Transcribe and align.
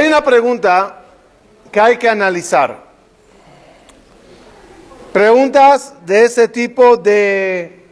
Hay 0.00 0.06
una 0.06 0.24
pregunta 0.24 1.02
que 1.70 1.78
hay 1.78 1.98
que 1.98 2.08
analizar. 2.08 2.84
Preguntas 5.12 5.92
de 6.06 6.24
ese 6.24 6.48
tipo 6.48 6.96
de 6.96 7.84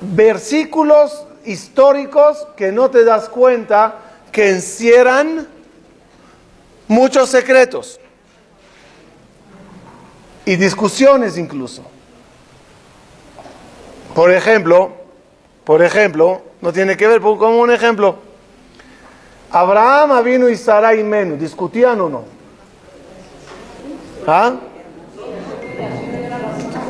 versículos 0.00 1.26
históricos 1.44 2.46
que 2.56 2.72
no 2.72 2.90
te 2.90 3.04
das 3.04 3.28
cuenta 3.28 3.96
que 4.32 4.48
encierran 4.48 5.46
muchos 6.86 7.28
secretos 7.28 8.00
y 10.46 10.56
discusiones 10.56 11.36
incluso. 11.36 11.82
Por 14.14 14.32
ejemplo, 14.32 14.92
por 15.64 15.82
ejemplo, 15.82 16.40
no 16.62 16.72
tiene 16.72 16.96
que 16.96 17.06
ver 17.06 17.20
como 17.20 17.60
un 17.60 17.70
ejemplo. 17.70 18.27
Abraham 19.50 20.22
vino 20.24 20.48
y 20.48 20.56
Sarai 20.56 21.02
Menú, 21.02 21.36
¿discutían 21.36 22.00
o 22.00 22.08
no? 22.08 22.24
¿Ah? 24.26 24.56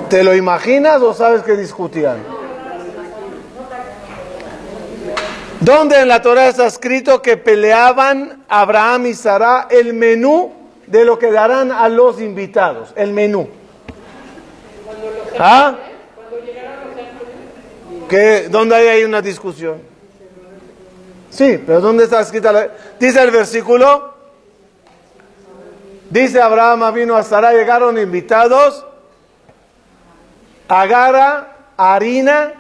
¿Te 0.09 0.25
lo 0.25 0.35
imaginas 0.35 1.01
o 1.03 1.15
sabes 1.15 1.43
que 1.43 1.57
discutían? 1.57 2.19
¿Dónde 5.61 6.01
en 6.01 6.09
la 6.09 6.23
Torah 6.23 6.49
está 6.49 6.67
escrito 6.67 7.21
que 7.21 7.37
peleaban 7.37 8.43
Abraham 8.49 9.07
y 9.07 9.15
Sara 9.15 9.67
el 9.71 9.93
menú 9.93 10.53
de 10.87 11.05
lo 11.05 11.19
que 11.19 11.31
darán 11.31 11.71
a 11.71 11.89
los 11.89 12.21
invitados? 12.21 12.93
El 12.97 13.13
menú. 13.13 13.49
¿Ah? 15.39 15.77
¿Qué? 18.09 18.49
¿Dónde 18.49 18.77
hay 18.77 18.87
ahí 18.89 19.05
una 19.05 19.21
discusión? 19.21 19.83
Sí, 21.39 21.63
pero 21.65 21.81
¿dónde 21.81 22.03
está 22.03 22.21
escrita? 22.21 22.51
La... 22.51 22.69
Dice 22.99 23.23
el 23.23 23.31
versículo. 23.31 24.13
Dice 26.11 26.43
Abraham 26.43 26.93
vino 26.93 27.15
a 27.15 27.23
Sara, 27.23 27.53
llegaron 27.53 27.97
invitados. 27.97 28.85
Agarra 30.67 31.55
harina, 31.77 32.55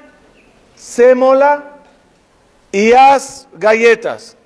sémola 0.76 1.64
y 2.70 2.92
haz 2.92 3.48
galletas. 3.52 4.36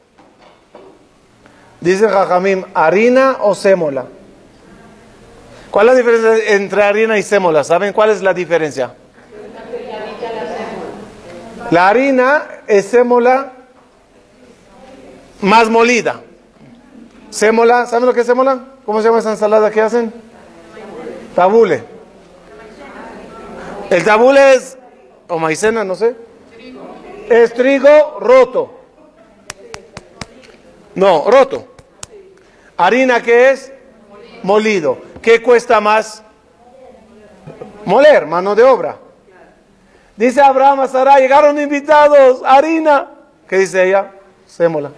Dice 1.83 2.09
Jajamim, 2.09 2.65
harina 2.73 3.37
o 3.41 3.55
sémola. 3.55 4.07
¿Cuál 5.71 5.89
es 5.89 5.93
la 5.93 5.99
diferencia 5.99 6.55
entre 6.55 6.83
harina 6.83 7.19
y 7.19 7.23
sémola? 7.23 7.65
¿Saben 7.65 7.93
cuál 7.93 8.09
es 8.09 8.23
la 8.23 8.33
diferencia? 8.33 8.95
La 11.71 11.89
harina 11.91 12.45
es 12.67 12.87
sémola 12.87 13.59
más 15.43 15.69
molida. 15.69 16.21
Sémola, 17.31 17.87
¿saben 17.87 18.07
lo 18.07 18.15
que 18.15 18.21
es 18.21 18.27
sémola? 18.27 18.61
¿Cómo 18.87 19.01
se 19.01 19.09
llama 19.09 19.19
esa 19.19 19.33
ensalada 19.33 19.71
que 19.71 19.81
hacen? 19.81 20.13
Tabule. 21.35 21.85
El 23.91 24.05
tabule 24.05 24.55
es, 24.55 24.79
o 25.29 25.39
maicena, 25.39 25.85
no 25.85 25.95
sé. 25.95 26.15
Es 27.29 27.53
trigo 27.53 28.19
roto. 28.21 28.81
No, 30.95 31.31
roto. 31.31 31.69
Harina 32.77 33.23
que 33.23 33.51
es 33.51 33.73
molido. 34.43 34.99
¿Qué 35.21 35.43
cuesta 35.43 35.81
más? 35.81 36.23
Moler, 37.85 38.27
mano 38.27 38.55
de 38.55 38.63
obra. 38.63 38.97
Dice 40.17 40.41
Abraham 40.41 40.81
a 40.81 40.89
Sara, 40.89 41.19
llegaron 41.19 41.59
invitados, 41.59 42.43
harina. 42.45 43.11
¿Qué 43.49 43.59
dice 43.59 43.89
ella? 43.89 44.11
Sémola. 44.47 44.91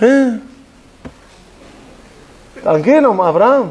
¿Eh? 0.00 0.40
Tranquilo, 2.62 3.24
Abraham. 3.24 3.70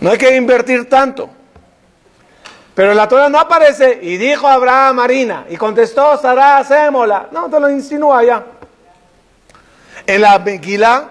No 0.00 0.10
hay 0.10 0.18
que 0.18 0.34
invertir 0.36 0.88
tanto. 0.88 1.28
Pero 2.74 2.94
la 2.94 3.08
Torah 3.08 3.28
no 3.28 3.38
aparece 3.38 3.98
y 4.00 4.16
dijo 4.16 4.48
Abraham 4.48 5.00
harina 5.00 5.46
y 5.50 5.56
contestó 5.56 6.16
Sara, 6.16 6.64
sémola. 6.64 7.28
No, 7.30 7.50
te 7.50 7.60
lo 7.60 7.68
insinúa 7.68 8.24
ya. 8.24 8.46
En 10.06 10.22
la 10.22 10.38
Megillah 10.38 11.08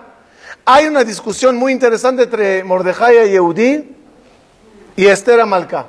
hay 0.66 0.88
una 0.88 1.04
discusión 1.04 1.56
muy 1.58 1.72
interesante 1.72 2.24
entre 2.24 2.64
Mordejai 2.64 3.28
y 3.28 3.32
Yehudí 3.32 3.96
y 4.96 5.06
Esther 5.06 5.42
Amalcá, 5.42 5.86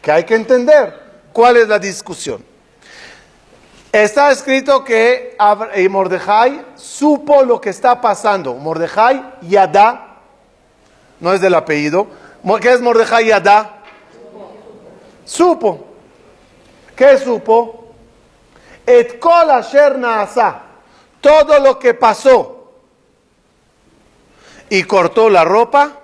que 0.00 0.10
hay 0.10 0.24
que 0.24 0.34
entender 0.34 0.98
cuál 1.32 1.56
es 1.58 1.68
la 1.68 1.78
discusión. 1.78 2.49
Está 3.92 4.30
escrito 4.30 4.84
que 4.84 5.36
Mordejai 5.90 6.64
supo 6.76 7.42
lo 7.42 7.60
que 7.60 7.70
está 7.70 8.00
pasando. 8.00 8.54
Mordejai 8.54 9.20
Yadá, 9.42 10.18
no 11.18 11.32
es 11.32 11.40
del 11.40 11.54
apellido. 11.54 12.06
¿Qué 12.60 12.72
es 12.72 12.80
Mordejai 12.80 13.26
Yadá? 13.26 13.82
Supo. 15.24 15.86
¿Qué 16.94 17.18
supo? 17.18 17.94
Et 18.86 19.18
kol 19.18 19.50
asher 19.50 19.96
Todo 21.20 21.58
lo 21.58 21.76
que 21.78 21.94
pasó. 21.94 22.72
Y 24.68 24.84
cortó 24.84 25.28
la 25.28 25.44
ropa 25.44 25.96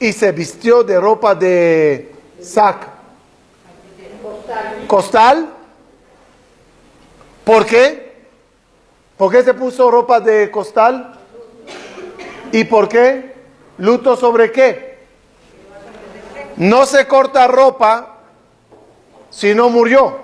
y 0.00 0.12
se 0.12 0.32
vistió 0.32 0.82
de 0.82 0.98
ropa 0.98 1.36
de 1.36 2.12
sac. 2.40 2.88
Costal. 4.88 5.61
¿Por 7.44 7.66
qué? 7.66 8.12
¿Por 9.16 9.30
qué 9.30 9.42
se 9.42 9.54
puso 9.54 9.90
ropa 9.90 10.20
de 10.20 10.50
costal? 10.50 11.18
¿Y 12.52 12.64
por 12.64 12.88
qué? 12.88 13.34
¿Luto 13.78 14.16
sobre 14.16 14.52
qué? 14.52 14.98
No 16.56 16.86
se 16.86 17.06
corta 17.06 17.46
ropa 17.48 18.18
si 19.30 19.54
no 19.54 19.70
murió. 19.70 20.20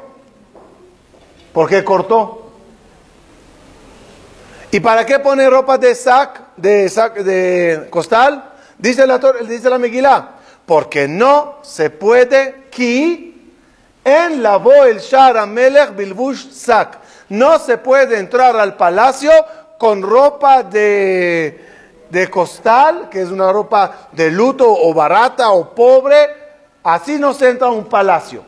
¿Por 1.52 1.68
qué 1.68 1.82
cortó? 1.82 2.52
¿Y 4.70 4.80
para 4.80 5.06
qué 5.06 5.18
pone 5.18 5.48
ropa 5.48 5.78
de 5.78 5.94
sac, 5.94 6.54
de 6.56 6.88
sac, 6.88 7.16
de 7.20 7.88
costal? 7.90 8.52
Dice 8.76 9.06
la, 9.06 9.18
dice 9.18 9.70
la 9.70 9.78
Megilá, 9.78 10.36
porque 10.66 11.08
no 11.08 11.58
se 11.62 11.90
puede 11.90 12.66
ki 12.70 13.52
en 14.04 14.42
la 14.42 14.62
el 14.86 14.98
shara 15.00 15.46
melech 15.46 15.96
bilbush 15.96 16.50
sak. 16.52 16.98
No 17.28 17.58
se 17.58 17.78
puede 17.78 18.18
entrar 18.18 18.56
al 18.56 18.76
palacio 18.76 19.30
con 19.78 20.02
ropa 20.02 20.62
de, 20.62 21.64
de 22.10 22.30
costal, 22.30 23.08
que 23.10 23.22
es 23.22 23.28
una 23.28 23.52
ropa 23.52 24.08
de 24.12 24.30
luto 24.30 24.66
o 24.68 24.94
barata 24.94 25.50
o 25.50 25.74
pobre. 25.74 26.16
Así 26.82 27.18
no 27.18 27.34
se 27.34 27.50
entra 27.50 27.68
a 27.68 27.70
un 27.70 27.84
palacio. 27.84 28.42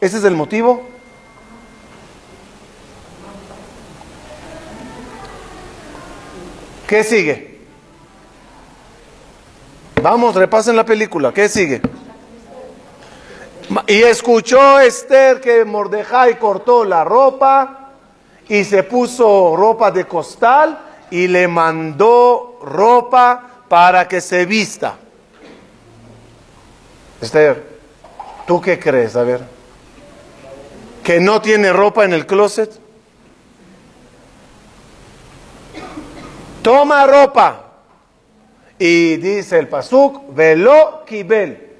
¿Ese 0.00 0.18
es 0.18 0.24
el 0.24 0.34
motivo? 0.34 0.82
¿Qué 6.86 7.04
sigue? 7.04 7.58
Vamos, 10.00 10.36
repasen 10.36 10.76
la 10.76 10.84
película. 10.84 11.32
¿Qué 11.32 11.48
sigue? 11.48 11.82
Y 13.86 14.02
escuchó 14.02 14.80
Esther 14.80 15.40
que 15.40 15.64
Mordejai 15.64 16.38
cortó 16.38 16.84
la 16.84 17.04
ropa 17.04 17.77
y 18.48 18.64
se 18.64 18.82
puso 18.82 19.54
ropa 19.56 19.90
de 19.90 20.06
costal 20.06 20.78
y 21.10 21.26
le 21.28 21.46
mandó 21.48 22.58
ropa 22.62 23.62
para 23.68 24.08
que 24.08 24.20
se 24.20 24.46
vista. 24.46 24.96
Esther, 27.20 27.64
¿tú 28.46 28.60
qué 28.60 28.78
crees? 28.78 29.16
A 29.16 29.22
ver. 29.22 29.42
¿Que 31.02 31.20
no 31.20 31.40
tiene 31.40 31.72
ropa 31.72 32.04
en 32.04 32.12
el 32.12 32.26
closet? 32.26 32.78
Toma 36.62 37.06
ropa 37.06 37.64
y 38.78 39.16
dice 39.16 39.58
el 39.58 39.68
Pasuk, 39.68 40.34
velo 40.34 41.02
kibel. 41.06 41.76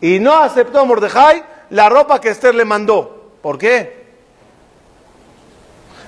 Y 0.00 0.18
no 0.18 0.34
aceptó 0.42 0.84
Mordejai 0.84 1.44
la 1.70 1.88
ropa 1.88 2.20
que 2.20 2.30
Esther 2.30 2.54
le 2.54 2.64
mandó. 2.64 3.32
¿Por 3.42 3.58
qué? 3.58 4.03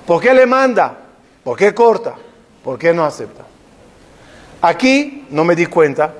¿Por 0.07 0.21
qué 0.21 0.33
le 0.33 0.45
manda? 0.45 0.97
¿Por 1.43 1.57
qué 1.57 1.73
corta? 1.73 2.15
¿Por 2.63 2.79
qué 2.79 2.93
no 2.93 3.03
acepta? 3.03 3.43
Aquí 4.61 5.27
no 5.31 5.43
me 5.43 5.53
di 5.53 5.65
cuenta. 5.65 6.13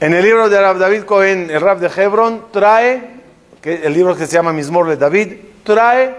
En 0.00 0.12
el 0.12 0.24
libro 0.24 0.48
de 0.48 0.60
Rab 0.60 0.76
David 0.76 1.04
Cohen, 1.04 1.48
el 1.48 1.60
Rab 1.60 1.78
de 1.78 1.86
Hebron, 1.86 2.46
trae, 2.50 3.20
que 3.62 3.86
el 3.86 3.94
libro 3.94 4.16
que 4.16 4.26
se 4.26 4.32
llama 4.32 4.52
Mismor 4.52 4.88
de 4.88 4.96
David, 4.96 5.34
trae 5.62 6.16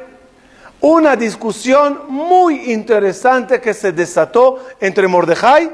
una 0.80 1.18
discusión 1.18 2.04
muy 2.08 2.72
interesante 2.72 3.60
que 3.60 3.74
se 3.74 3.92
desató 3.92 4.66
entre 4.80 5.10
Mordejai 5.10 5.70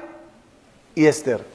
y 0.96 1.06
Esther. 1.06 1.46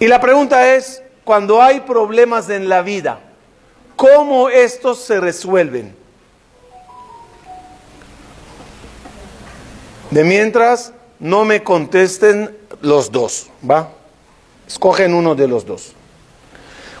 Y 0.00 0.06
la 0.06 0.20
pregunta 0.20 0.74
es, 0.74 1.02
cuando 1.24 1.62
hay 1.62 1.80
problemas 1.80 2.50
en 2.50 2.68
la 2.68 2.82
vida, 2.82 3.20
¿cómo 3.96 4.48
estos 4.48 4.98
se 5.00 5.20
resuelven? 5.20 5.96
De 10.10 10.24
mientras, 10.24 10.92
no 11.18 11.44
me 11.44 11.62
contesten 11.62 12.56
los 12.80 13.10
dos, 13.10 13.48
¿va? 13.68 13.88
Escogen 14.66 15.14
uno 15.14 15.34
de 15.34 15.48
los 15.48 15.66
dos. 15.66 15.92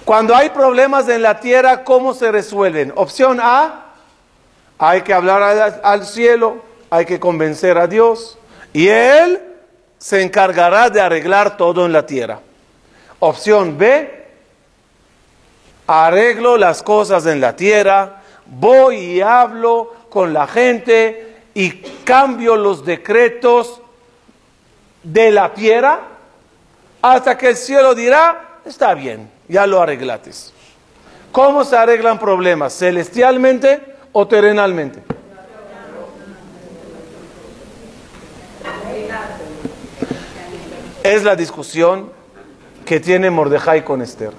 Cuando 0.04 0.34
hay 0.34 0.50
problemas 0.50 1.08
en 1.08 1.22
la 1.22 1.40
tierra, 1.40 1.84
¿cómo 1.84 2.12
se 2.14 2.30
resuelven? 2.30 2.92
Opción 2.96 3.38
A, 3.40 3.92
hay 4.78 5.02
que 5.02 5.14
hablar 5.14 5.42
al, 5.42 5.80
al 5.82 6.06
cielo, 6.06 6.62
hay 6.90 7.06
que 7.06 7.20
convencer 7.20 7.78
a 7.78 7.86
Dios 7.86 8.38
y 8.72 8.88
Él 8.88 9.40
se 9.98 10.22
encargará 10.22 10.90
de 10.90 11.00
arreglar 11.00 11.56
todo 11.56 11.86
en 11.86 11.92
la 11.92 12.04
tierra. 12.04 12.40
Opción 13.20 13.78
B, 13.78 14.23
arreglo 15.86 16.56
las 16.56 16.82
cosas 16.82 17.26
en 17.26 17.40
la 17.40 17.56
tierra, 17.56 18.22
voy 18.46 18.96
y 18.96 19.20
hablo 19.20 19.94
con 20.08 20.32
la 20.32 20.46
gente 20.46 21.42
y 21.54 21.70
cambio 22.04 22.56
los 22.56 22.84
decretos 22.84 23.80
de 25.02 25.30
la 25.30 25.52
tierra 25.52 26.00
hasta 27.02 27.36
que 27.36 27.50
el 27.50 27.56
cielo 27.56 27.94
dirá, 27.94 28.60
está 28.64 28.94
bien, 28.94 29.30
ya 29.48 29.66
lo 29.66 29.80
arreglates. 29.80 30.52
¿Cómo 31.30 31.64
se 31.64 31.76
arreglan 31.76 32.18
problemas? 32.18 32.78
¿Celestialmente 32.78 33.96
o 34.12 34.26
terrenalmente? 34.26 35.02
Es 41.02 41.22
la 41.22 41.36
discusión 41.36 42.10
que 42.86 43.00
tiene 43.00 43.30
Mordejai 43.30 43.84
con 43.84 44.00
Esther. 44.00 44.32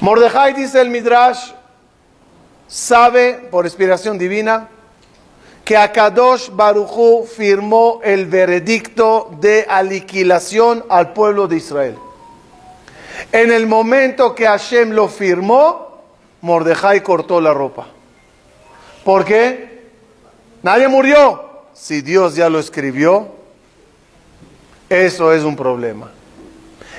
Mordejai, 0.00 0.54
dice 0.54 0.80
el 0.80 0.90
Midrash, 0.90 1.50
sabe 2.68 3.48
por 3.50 3.64
inspiración 3.64 4.16
divina 4.16 4.68
que 5.64 5.76
Akadosh 5.76 6.50
Baruchu 6.50 7.26
firmó 7.26 8.00
el 8.04 8.26
veredicto 8.26 9.30
de 9.40 9.66
aniquilación 9.68 10.84
al 10.88 11.12
pueblo 11.12 11.48
de 11.48 11.56
Israel. 11.56 11.98
En 13.32 13.52
el 13.52 13.66
momento 13.66 14.34
que 14.34 14.46
Hashem 14.46 14.90
lo 14.92 15.08
firmó, 15.08 15.98
Mordejai 16.42 17.02
cortó 17.02 17.40
la 17.40 17.52
ropa. 17.52 17.88
¿Por 19.04 19.24
qué? 19.24 19.90
Nadie 20.62 20.86
murió. 20.88 21.44
Si 21.72 22.02
Dios 22.02 22.34
ya 22.34 22.48
lo 22.48 22.58
escribió, 22.58 23.28
eso 24.88 25.32
es 25.32 25.42
un 25.42 25.56
problema. 25.56 26.10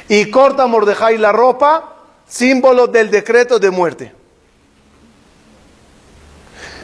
Y 0.08 0.30
corta 0.30 0.68
Mordejai 0.68 1.18
la 1.18 1.32
ropa, 1.32 1.99
símbolo 2.30 2.88
del 2.88 3.12
decreto 3.12 3.60
de 3.60 3.70
muerte. 3.70 4.14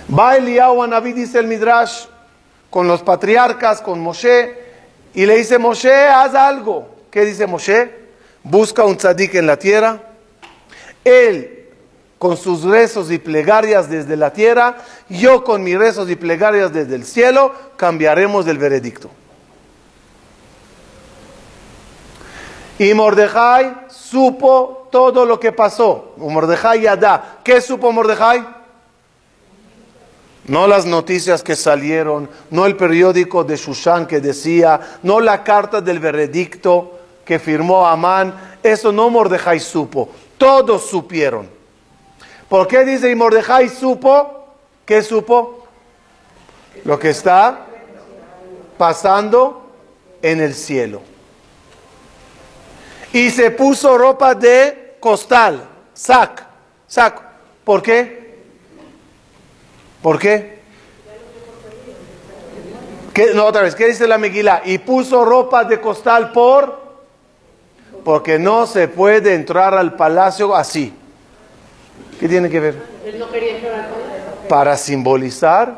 Va 0.07 0.36
Eliyahu 0.36 0.83
a 0.83 0.88
Naví, 0.88 1.13
dice 1.13 1.39
el 1.39 1.47
Midrash, 1.47 2.06
con 2.69 2.88
los 2.88 3.01
patriarcas, 3.01 3.81
con 3.81 4.00
Moshe, 4.01 4.65
y 5.13 5.25
le 5.25 5.38
dice, 5.38 5.57
Moshe, 5.57 5.94
haz 5.94 6.36
algo. 6.36 6.89
¿Qué 7.09 7.24
dice 7.24 7.47
Moshe? 7.47 7.89
Busca 8.44 8.83
un 8.83 8.97
tzadik 8.97 9.36
en 9.36 9.47
la 9.47 9.57
tierra. 9.57 10.01
Él, 11.03 11.69
con 12.19 12.36
sus 12.36 12.63
rezos 12.63 13.12
y 13.12 13.18
plegarias 13.18 13.89
desde 13.89 14.18
la 14.18 14.33
tierra, 14.33 14.77
yo 15.09 15.44
con 15.44 15.63
mis 15.63 15.77
rezos 15.77 16.09
y 16.09 16.15
plegarias 16.15 16.74
desde 16.74 16.95
el 16.95 17.06
cielo, 17.06 17.53
cambiaremos 17.77 18.45
el 18.48 18.57
veredicto. 18.57 19.09
Y 22.77 22.94
Mordejai 22.94 23.86
supo 23.88 24.85
todo 24.95 25.25
lo 25.25 25.38
que 25.42 25.51
pasó. 25.51 26.13
Mordejai 26.15 26.83
Yadá. 26.83 27.39
¿Qué 27.44 27.59
supo 27.59 27.92
Mordejai? 27.92 28.47
No 30.45 30.68
las 30.68 30.86
noticias 30.86 31.44
que 31.44 31.53
salieron, 31.57 32.30
no 32.50 32.65
el 32.65 32.77
periódico 32.77 33.44
de 33.44 33.57
Shushan 33.57 34.07
que 34.07 34.21
decía, 34.21 34.80
no 35.03 35.19
la 35.19 35.44
carta 35.44 35.81
del 35.81 36.00
veredicto 36.00 36.97
que 37.25 37.39
firmó 37.39 37.86
Amán. 37.86 38.57
Eso 38.63 38.94
no 38.94 39.09
Mordejai 39.09 39.59
supo. 39.59 40.07
Todos 40.38 40.86
supieron. 40.86 41.50
¿Por 42.48 42.65
qué 42.65 42.86
dice 42.86 43.12
y 43.12 43.15
Mordejai 43.15 43.68
supo? 43.68 44.48
¿Qué 44.86 45.03
supo? 45.03 45.68
Lo 46.86 46.98
que 46.98 47.09
está 47.09 47.65
pasando 48.77 49.71
en 50.21 50.39
el 50.39 50.53
cielo 50.53 51.01
y 53.15 53.30
se 53.31 53.50
puso 53.51 53.98
ropa 53.98 54.36
de 54.36 54.85
costal, 55.06 55.63
sac, 55.94 56.44
saco. 56.88 57.22
¿Por 57.63 57.84
qué? 57.84 58.40
¿Por 60.02 60.18
qué? 60.18 60.62
¿Qué? 63.13 63.31
No, 63.36 63.46
otra 63.46 63.62
vez, 63.62 63.75
¿qué 63.75 63.86
dice 63.86 64.07
la 64.07 64.18
Meguila? 64.18 64.63
Y 64.66 64.80
puso 64.80 65.24
ropa 65.24 65.63
de 65.63 65.80
costal 65.80 66.31
por... 66.31 66.81
Porque 68.04 68.40
no 68.40 68.66
se 68.66 68.88
puede 68.88 69.36
entrar 69.36 69.75
al 69.75 69.94
palacio 69.94 70.56
así. 70.56 70.92
¿Qué 72.19 72.28
tiene 72.28 72.50
que 72.50 72.60
ver? 72.60 72.75
Para 74.50 74.75
simbolizar, 74.75 75.75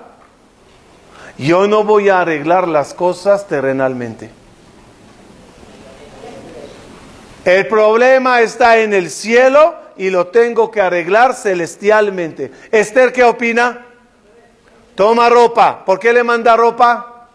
yo 1.37 1.67
no 1.67 1.83
voy 1.83 2.07
a 2.07 2.21
arreglar 2.21 2.65
las 2.69 2.93
cosas 2.93 3.45
terrenalmente. 3.45 4.29
El 7.47 7.65
problema 7.65 8.41
está 8.41 8.75
en 8.75 8.93
el 8.93 9.09
cielo 9.09 9.73
y 9.95 10.09
lo 10.09 10.27
tengo 10.27 10.69
que 10.69 10.81
arreglar 10.81 11.33
celestialmente. 11.33 12.51
Esther, 12.69 13.13
¿qué 13.13 13.23
opina? 13.23 13.85
Toma 14.95 15.29
ropa. 15.29 15.85
¿Por 15.85 15.97
qué 15.97 16.11
le 16.11 16.25
manda 16.25 16.57
ropa? 16.57 17.29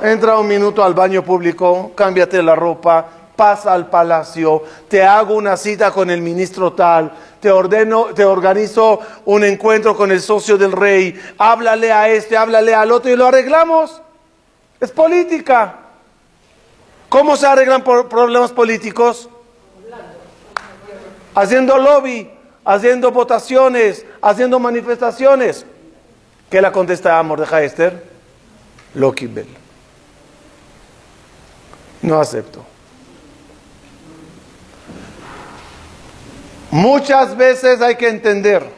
Entra 0.00 0.38
un 0.38 0.46
minuto 0.46 0.84
al 0.84 0.94
baño 0.94 1.24
público, 1.24 1.90
cámbiate 1.96 2.44
la 2.44 2.54
ropa, 2.54 3.04
pasa 3.34 3.72
al 3.72 3.90
palacio, 3.90 4.62
te 4.86 5.02
hago 5.02 5.34
una 5.34 5.56
cita 5.56 5.90
con 5.90 6.08
el 6.08 6.20
ministro 6.20 6.74
tal, 6.74 7.10
te 7.40 7.50
ordeno, 7.50 8.14
te 8.14 8.24
organizo 8.24 9.00
un 9.24 9.42
encuentro 9.42 9.96
con 9.96 10.12
el 10.12 10.20
socio 10.20 10.56
del 10.56 10.70
rey, 10.70 11.20
háblale 11.38 11.90
a 11.90 12.08
este, 12.08 12.36
háblale 12.36 12.72
al 12.72 12.92
otro 12.92 13.10
y 13.10 13.16
lo 13.16 13.26
arreglamos. 13.26 14.00
Es 14.80 14.92
política. 14.92 15.80
¿Cómo 17.14 17.36
se 17.36 17.46
arreglan 17.46 17.84
problemas 17.84 18.50
políticos? 18.50 19.28
Haciendo 21.32 21.78
lobby, 21.78 22.28
haciendo 22.64 23.12
votaciones, 23.12 24.04
haciendo 24.20 24.58
manifestaciones. 24.58 25.64
¿Qué 26.50 26.60
la 26.60 26.72
contesta 26.72 27.22
Mordejai 27.22 27.66
Esther? 27.66 28.02
Lo 28.94 29.12
Bell. 29.12 29.46
No 32.02 32.18
acepto. 32.18 32.64
Muchas 36.72 37.36
veces 37.36 37.80
hay 37.80 37.94
que 37.94 38.08
entender 38.08 38.68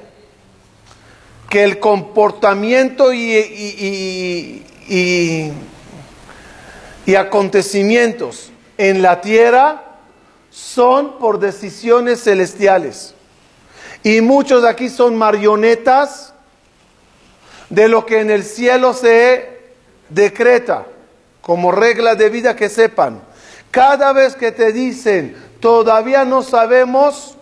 que 1.48 1.64
el 1.64 1.78
comportamiento 1.78 3.14
y 3.14 4.62
acontecimientos 7.14 8.50
en 8.78 9.00
la 9.00 9.20
tierra 9.20 9.84
son 10.50 11.18
por 11.18 11.38
decisiones 11.38 12.24
celestiales. 12.24 13.14
Y 14.02 14.20
muchos 14.20 14.64
aquí 14.64 14.88
son 14.88 15.16
marionetas 15.16 16.34
de 17.70 17.88
lo 17.88 18.06
que 18.06 18.20
en 18.20 18.30
el 18.30 18.44
cielo 18.44 18.94
se 18.94 19.56
decreta 20.08 20.86
como 21.40 21.72
regla 21.72 22.14
de 22.14 22.28
vida 22.28 22.56
que 22.56 22.68
sepan. 22.68 23.20
Cada 23.70 24.12
vez 24.12 24.34
que 24.34 24.52
te 24.52 24.72
dicen, 24.72 25.36
todavía 25.60 26.24
no 26.24 26.42
sabemos, 26.42 27.36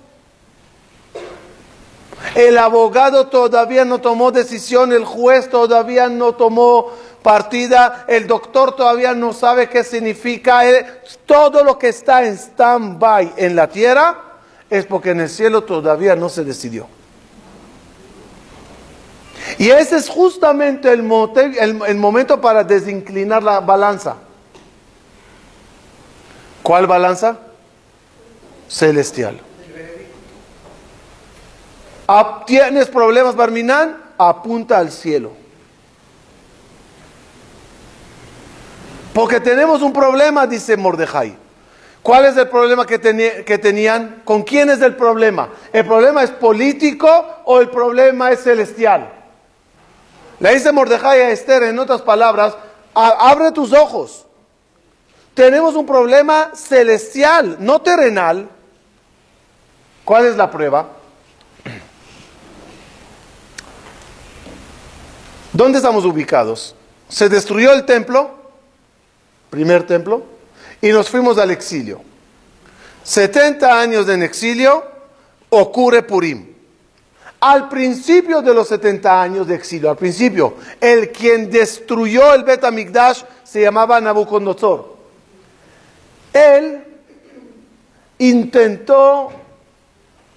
el 2.35 2.59
abogado 2.59 3.28
todavía 3.28 3.85
no 3.85 4.00
tomó 4.00 4.33
decisión, 4.33 4.92
el 4.92 5.04
juez 5.04 5.49
todavía 5.49 6.09
no 6.09 6.35
tomó 6.35 6.90
partida, 7.25 8.04
el 8.07 8.26
doctor 8.26 8.76
todavía 8.76 9.14
no 9.14 9.33
sabe 9.33 9.71
qué 9.71 9.83
significa. 9.83 10.61
Todo 11.25 11.64
lo 11.64 11.78
que 11.78 11.88
está 11.88 12.23
en 12.25 12.37
stand-by 12.37 13.33
en 13.38 13.57
la 13.57 13.66
tierra 13.66 14.21
es 14.69 14.85
porque 14.85 15.11
en 15.11 15.21
el 15.21 15.31
cielo 15.31 15.64
todavía 15.64 16.14
no 16.14 16.28
se 16.28 16.45
decidió. 16.45 16.87
Y 19.59 19.71
ese 19.71 19.97
es 19.97 20.09
justamente 20.09 20.93
el, 20.93 21.00
el 21.87 21.97
momento 21.97 22.40
para 22.40 22.62
desinclinar 22.62 23.43
la 23.43 23.61
balanza. 23.61 24.16
¿Cuál 26.62 26.87
balanza? 26.87 27.38
Celestial. 28.69 29.40
¿Tienes 32.47 32.88
problemas, 32.88 33.35
Barminán? 33.35 33.97
Apunta 34.19 34.76
al 34.78 34.90
cielo. 34.93 35.44
Porque 39.14 39.38
tenemos 39.38 39.80
un 39.80 39.92
problema, 39.92 40.44
dice 40.47 40.76
Mordejai. 40.76 41.37
¿Cuál 42.02 42.26
es 42.26 42.37
el 42.37 42.49
problema 42.49 42.85
que, 42.85 43.00
que, 43.47 43.59
tenían? 43.59 44.23
¿Con 44.25 44.42
quién 44.42 44.68
es 44.68 44.83
el 44.83 44.97
problema? 44.97 45.50
¿El 45.73 45.87
problema 45.87 46.25
es 46.25 46.33
político 46.33 47.09
o 47.44 47.61
el 47.61 47.71
problema 47.71 48.33
es 48.33 48.42
celestial? 48.42 49.11
Le 50.40 50.52
dice 50.52 50.73
Mordejai 50.73 51.23
a 51.23 51.30
Esther, 51.30 51.62
en 51.62 51.78
otras 51.78 52.02
palabras, 52.02 52.54
abre 52.92 53.52
tus 53.52 53.73
ojos. 53.73 54.26
Tenemos 55.33 55.76
un 55.76 55.87
problema 55.87 56.50
celestial, 56.54 57.56
no 57.61 57.80
terrenal. 57.80 58.49
¿Cuál 60.04 60.26
es 60.26 60.37
la 60.37 60.50
prueba? 60.50 60.88
¿Dónde 65.52 65.78
estamos 65.78 66.04
ubicados? 66.04 66.75
Se 67.09 67.28
destruyó 67.28 67.73
el 67.73 67.87
templo, 67.87 68.44
primer 69.55 69.87
templo, 69.87 70.23
y 70.81 70.89
nos 70.89 71.09
fuimos 71.09 71.39
al 71.39 71.51
exilio. 71.51 72.03
70 73.05 73.81
años 73.81 74.09
en 74.09 74.23
exilio, 74.23 74.85
ocurre 75.51 76.03
Purim. 76.03 76.55
Al 77.41 77.69
principio 77.69 78.41
de 78.41 78.55
los 78.55 78.69
70 78.69 79.23
años 79.23 79.47
de 79.47 79.55
exilio, 79.55 79.91
al 79.91 79.97
principio, 79.97 80.55
el 80.81 81.11
quien 81.13 81.51
destruyó 81.51 82.35
el 82.35 82.43
Bet 82.43 82.65
se 83.45 83.61
llamaba 83.61 84.01
Nabucodonosor. 84.01 84.97
Él 86.33 86.83
intentó 88.19 89.31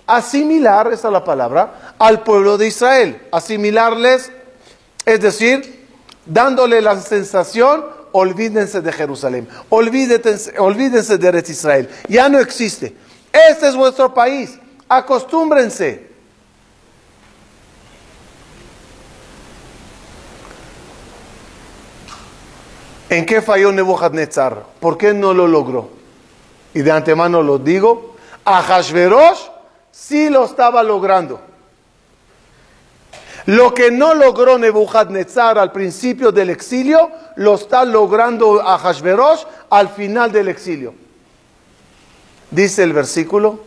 asimilar, 0.06 0.92
esa 0.92 1.08
es 1.08 1.14
la 1.14 1.24
palabra, 1.24 1.96
al 1.98 2.24
pueblo 2.24 2.58
de 2.58 2.68
Israel, 2.68 3.22
asimilarles, 3.32 4.32
es 5.06 5.22
decir, 5.22 5.88
dándole 6.26 6.82
la 6.82 7.00
sensación 7.00 7.97
olvídense 8.20 8.82
de 8.82 8.92
Jerusalén, 8.92 9.48
olvídense, 9.70 10.60
olvídense 10.60 11.18
de 11.18 11.28
Eretz 11.28 11.50
Israel, 11.50 11.88
ya 12.08 12.28
no 12.30 12.40
existe. 12.40 12.96
Este 13.32 13.68
es 13.68 13.76
vuestro 13.76 14.12
país, 14.14 14.58
acostúmbrense. 14.90 16.08
¿En 23.10 23.26
qué 23.26 23.42
falló 23.42 23.72
Nebuchadnezzar? 23.72 24.66
¿Por 24.80 24.98
qué 24.98 25.14
no 25.14 25.34
lo 25.34 25.48
logró? 25.48 25.90
Y 26.74 26.82
de 26.82 26.92
antemano 26.92 27.42
lo 27.42 27.58
digo, 27.60 28.16
a 28.44 28.62
Hashverosh 28.64 29.40
sí 29.92 30.30
lo 30.30 30.44
estaba 30.44 30.82
logrando. 30.84 31.40
Lo 33.48 33.74
que 33.74 33.92
no 33.92 34.14
logró 34.14 34.58
Nebuchadnezzar 34.58 35.58
al 35.58 35.72
principio 35.72 36.34
del 36.34 36.50
exilio, 36.50 37.10
lo 37.38 37.56
está 37.56 37.86
logrando 37.86 38.62
a 38.62 38.78
Hashverosh 38.78 39.46
al 39.70 39.88
final 39.88 40.34
del 40.34 40.50
exilio. 40.50 40.94
Dice 42.52 42.84
el 42.84 42.92
versículo, 42.92 43.62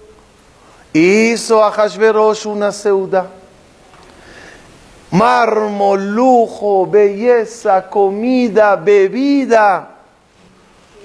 hizo 0.93 1.65
a 1.65 1.73
Hashverosh 1.73 2.45
una 2.45 2.73
ceuda. 2.73 3.29
Mármol, 5.13 6.11
lujo, 6.11 6.87
belleza, 6.87 7.89
comida, 7.89 8.77
bebida. 8.77 9.97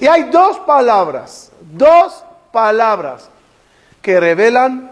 Y 0.01 0.05
hay 0.05 0.24
dos 0.24 0.60
palabras, 0.60 1.50
dos 1.62 2.25
palabras 2.51 3.29
que 4.01 4.20
revelan 4.20 4.91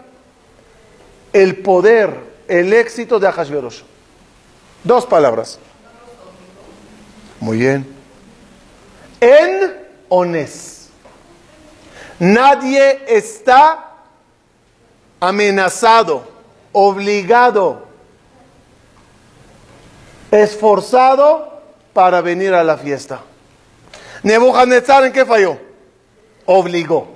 el 1.34 1.58
poder 1.58 2.33
el 2.48 2.72
éxito 2.72 3.18
de 3.18 3.26
Ahasverosh. 3.26 3.82
Dos 4.82 5.06
palabras. 5.06 5.58
Muy 7.40 7.58
bien. 7.58 7.86
En 9.20 9.74
ones. 10.08 10.88
Nadie 12.18 13.04
está 13.06 13.92
amenazado, 15.18 16.26
obligado, 16.72 17.86
esforzado 20.30 21.62
para 21.92 22.20
venir 22.20 22.54
a 22.54 22.62
la 22.62 22.76
fiesta. 22.76 23.20
Nebuchadnezzar 24.22 25.04
en 25.04 25.12
qué 25.12 25.24
falló? 25.24 25.58
Obligó. 26.46 27.08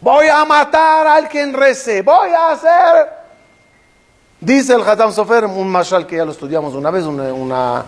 Voy 0.00 0.26
a 0.28 0.44
matar 0.44 1.06
al 1.06 1.28
quien 1.28 1.52
rece, 1.52 2.02
voy 2.02 2.30
a 2.30 2.50
hacer 2.50 3.21
Dice 4.42 4.74
el 4.74 4.82
Hatam 4.82 5.12
Sofer, 5.12 5.44
un 5.44 5.68
mashal 5.68 6.04
que 6.04 6.16
ya 6.16 6.24
lo 6.24 6.32
estudiamos 6.32 6.74
una 6.74 6.90
vez, 6.90 7.04
una, 7.04 7.84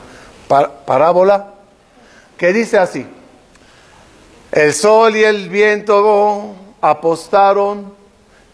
parábola, 0.86 1.48
que 2.36 2.52
dice 2.52 2.78
así: 2.78 3.04
El 4.52 4.72
sol 4.72 5.16
y 5.16 5.24
el 5.24 5.48
viento 5.48 6.54
apostaron, 6.80 7.92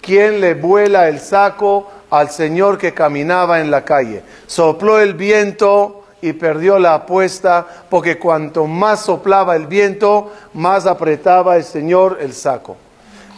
quien 0.00 0.40
le 0.40 0.54
vuela 0.54 1.08
el 1.08 1.20
saco 1.20 1.90
al 2.08 2.30
señor 2.30 2.78
que 2.78 2.94
caminaba 2.94 3.60
en 3.60 3.70
la 3.70 3.84
calle. 3.84 4.22
Sopló 4.46 4.98
el 4.98 5.12
viento 5.12 6.04
y 6.22 6.32
perdió 6.32 6.78
la 6.78 6.94
apuesta, 6.94 7.66
porque 7.90 8.18
cuanto 8.18 8.66
más 8.66 9.04
soplaba 9.04 9.56
el 9.56 9.66
viento, 9.66 10.32
más 10.54 10.86
apretaba 10.86 11.58
el 11.58 11.64
señor 11.64 12.16
el 12.22 12.32
saco. 12.32 12.78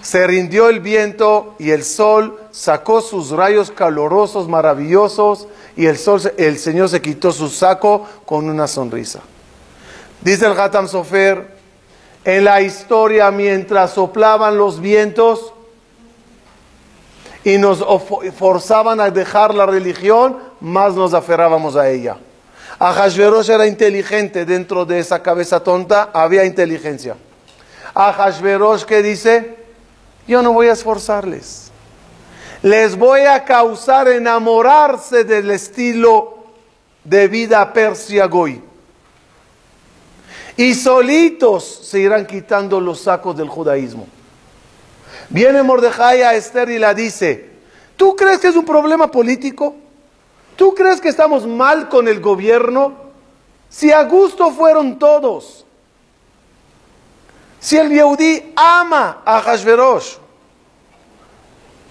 Se 0.03 0.27
rindió 0.27 0.69
el 0.69 0.81
viento 0.81 1.55
y 1.59 1.71
el 1.71 1.85
sol 1.85 2.39
sacó 2.51 3.01
sus 3.01 3.31
rayos 3.31 3.71
calorosos, 3.71 4.49
maravillosos, 4.49 5.47
y 5.77 5.87
el, 5.87 5.97
sol, 5.97 6.21
el 6.37 6.59
Señor 6.59 6.89
se 6.89 7.01
quitó 7.01 7.31
su 7.33 7.49
saco 7.49 8.07
con 8.27 8.51
una 8.51 8.67
sonrisa. 8.67 9.21
Dice 10.21 10.47
el 10.47 10.59
Hatam 10.59 10.89
Sofer, 10.89 11.57
en 12.25 12.45
la 12.45 12.61
historia 12.61 13.31
mientras 13.31 13.93
soplaban 13.93 14.59
los 14.59 14.81
vientos 14.81 15.53
y 17.45 17.59
nos 17.59 17.85
forzaban 18.37 19.01
a 19.01 19.11
dejar 19.11 19.55
la 19.55 19.67
religión, 19.67 20.39
más 20.61 20.95
nos 20.95 21.15
aferrábamos 21.15 21.77
a 21.77 21.89
ella. 21.89 22.17
Ahashverosh 22.79 23.51
era 23.51 23.67
inteligente, 23.67 24.45
dentro 24.45 24.85
de 24.85 24.99
esa 24.99 25.23
cabeza 25.23 25.63
tonta 25.63 26.11
había 26.13 26.45
inteligencia. 26.45 27.17
Ahashverosh 27.95 28.85
que 28.85 29.03
dice, 29.03 29.62
yo 30.27 30.43
no 30.43 30.53
voy 30.53 30.69
a 30.69 30.73
esforzarles. 30.73 31.71
Les 32.63 32.97
voy 32.97 33.23
a 33.23 33.45
causar 33.45 34.09
enamorarse 34.09 35.25
del 35.25 35.51
estilo 35.51 36.39
de 37.05 37.29
vida 37.29 37.73
persia 37.73 38.27
goy. 38.27 38.63
Y 40.57 40.75
solitos 40.75 41.65
se 41.65 42.01
irán 42.01 42.27
quitando 42.27 42.81
los 42.81 43.01
sacos 43.01 43.37
del 43.37 43.49
judaísmo. 43.49 44.07
Viene 45.29 45.63
Mordejai 45.63 46.23
a 46.23 46.35
Esther 46.35 46.71
y 46.71 46.79
la 46.79 46.95
dice, 46.95 47.51
¿tú 47.97 48.15
crees 48.15 48.39
que 48.39 48.49
es 48.49 48.57
un 48.57 48.65
problema 48.65 49.11
político? 49.11 49.75
¿Tú 50.57 50.75
crees 50.75 51.01
que 51.01 51.09
estamos 51.09 51.47
mal 51.47 51.89
con 51.89 52.07
el 52.07 52.21
gobierno? 52.21 52.93
Si 53.69 53.91
a 53.91 54.05
gusto 54.05 54.53
fueron 54.53 54.99
todos. 54.99 55.62
Si 57.63 57.79
el 57.79 57.91
Yehudí 57.91 58.53
ama 58.57 59.23
a 59.25 59.41
Hashverosh, 59.41 60.17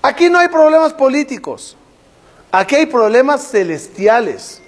aquí 0.01 0.29
no 0.29 0.37
hay 0.37 0.49
problemas 0.49 0.91
políticos, 0.91 1.77
aquí 2.51 2.75
hay 2.75 2.85
problemas 2.87 3.49
celestiales. 3.49 4.61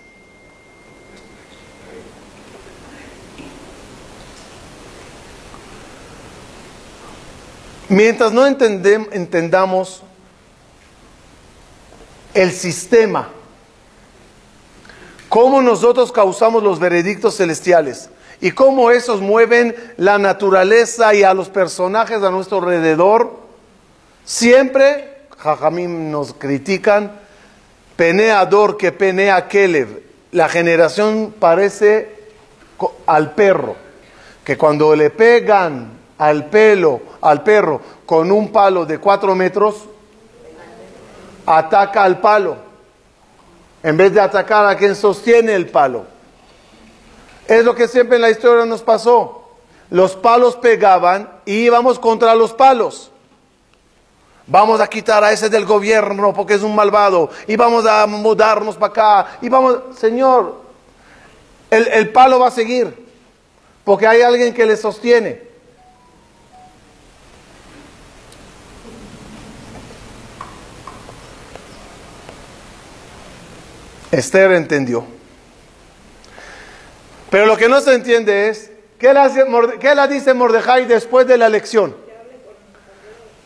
Mientras 7.90 8.32
no 8.32 8.48
entendamos 8.48 10.04
el 12.34 12.54
sistema, 12.54 13.28
cómo 15.28 15.62
nosotros 15.62 16.14
causamos 16.14 16.64
los 16.64 16.80
veredictos 16.80 17.36
celestiales, 17.36 18.10
y 18.44 18.52
cómo 18.52 18.92
esos 18.92 19.22
mueven 19.22 19.74
la 19.96 20.18
naturaleza 20.18 21.14
y 21.14 21.24
a 21.24 21.34
los 21.34 21.48
personajes 21.48 22.22
a 22.22 22.30
nuestro 22.30 22.58
alrededor. 22.58 23.40
Siempre, 24.26 25.28
Jajamim 25.38 26.12
nos 26.12 26.34
critican, 26.34 27.22
peneador 27.96 28.76
que 28.76 28.92
penea 28.92 29.48
Kelev. 29.48 30.04
La 30.34 30.50
generación 30.50 31.34
parece 31.40 32.16
al 33.06 33.32
perro, 33.32 33.78
que 34.44 34.58
cuando 34.58 34.94
le 34.94 35.10
pegan 35.10 35.92
al 36.18 36.48
pelo, 36.48 37.00
al 37.22 37.44
perro, 37.44 37.80
con 38.06 38.30
un 38.30 38.52
palo 38.52 38.86
de 38.86 38.98
cuatro 38.98 39.36
metros, 39.36 39.86
ataca 41.46 42.04
al 42.04 42.20
palo, 42.20 42.58
en 43.82 43.96
vez 43.96 44.14
de 44.14 44.20
atacar 44.20 44.66
a 44.66 44.76
quien 44.76 44.98
sostiene 44.98 45.56
el 45.56 45.70
palo. 45.70 46.12
Es 47.48 47.66
lo 47.66 47.76
que 47.76 47.88
siempre 47.88 48.16
en 48.16 48.22
la 48.22 48.30
historia 48.30 48.66
nos 48.66 48.82
pasó. 48.82 49.44
Los 49.90 50.16
palos 50.16 50.56
pegaban 50.56 51.30
y 51.46 51.66
íbamos 51.66 52.00
contra 52.00 52.34
los 52.36 52.54
palos. 52.54 53.12
Vamos 54.48 54.82
a 54.82 54.88
quitar 54.88 55.24
a 55.24 55.32
ese 55.32 55.50
del 55.50 55.66
gobierno 55.66 56.34
porque 56.34 56.56
es 56.56 56.64
un 56.64 56.76
malvado. 56.76 57.30
Y 57.48 57.56
vamos 57.56 57.86
a 57.86 58.06
mudarnos 58.08 58.76
para 58.76 58.92
acá. 58.92 59.38
Y 59.42 59.50
vamos, 59.50 59.80
Señor, 59.98 60.62
el, 61.70 61.88
el, 61.88 62.10
palo 62.10 62.40
va 62.40 62.48
a 62.48 62.52
seguir. 62.52 63.06
Porque 63.84 64.08
hay 64.08 64.22
alguien 64.22 64.54
que 64.54 64.66
le 64.66 64.78
sostiene. 64.78 65.42
Esther 74.12 74.52
entendió. 74.52 75.13
Pero 77.34 77.48
lo 77.48 77.58
que 77.58 77.68
no 77.68 77.82
se 77.82 77.96
entiende 77.96 78.50
es, 78.50 78.70
¿qué 79.00 79.12
la, 79.12 80.08
dice 80.08 80.36
Mordejai 80.36 80.86
después 80.86 81.26
de 81.26 81.36
la 81.36 81.50
lección? 81.50 81.96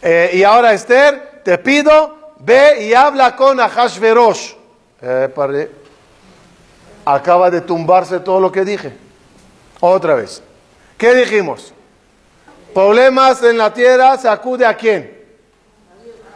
Eh, 0.01 0.31
y 0.33 0.43
ahora 0.43 0.73
Esther, 0.73 1.39
te 1.45 1.57
pido, 1.57 2.33
ve 2.39 2.83
y 2.83 2.93
habla 2.93 3.33
con 3.37 3.61
Ahashverosh. 3.61 4.55
Eh, 5.01 5.69
Acaba 7.05 7.49
de 7.49 7.61
tumbarse 7.61 8.19
todo 8.19 8.41
lo 8.41 8.51
que 8.51 8.65
dije. 8.65 8.91
Otra 9.79 10.15
vez. 10.15 10.43
¿Qué 10.97 11.15
dijimos? 11.15 11.73
Problemas 12.73 13.41
en 13.41 13.57
la 13.57 13.73
tierra 13.73 14.17
se 14.17 14.27
acude 14.27 14.65
a 14.65 14.75
quién? 14.75 15.17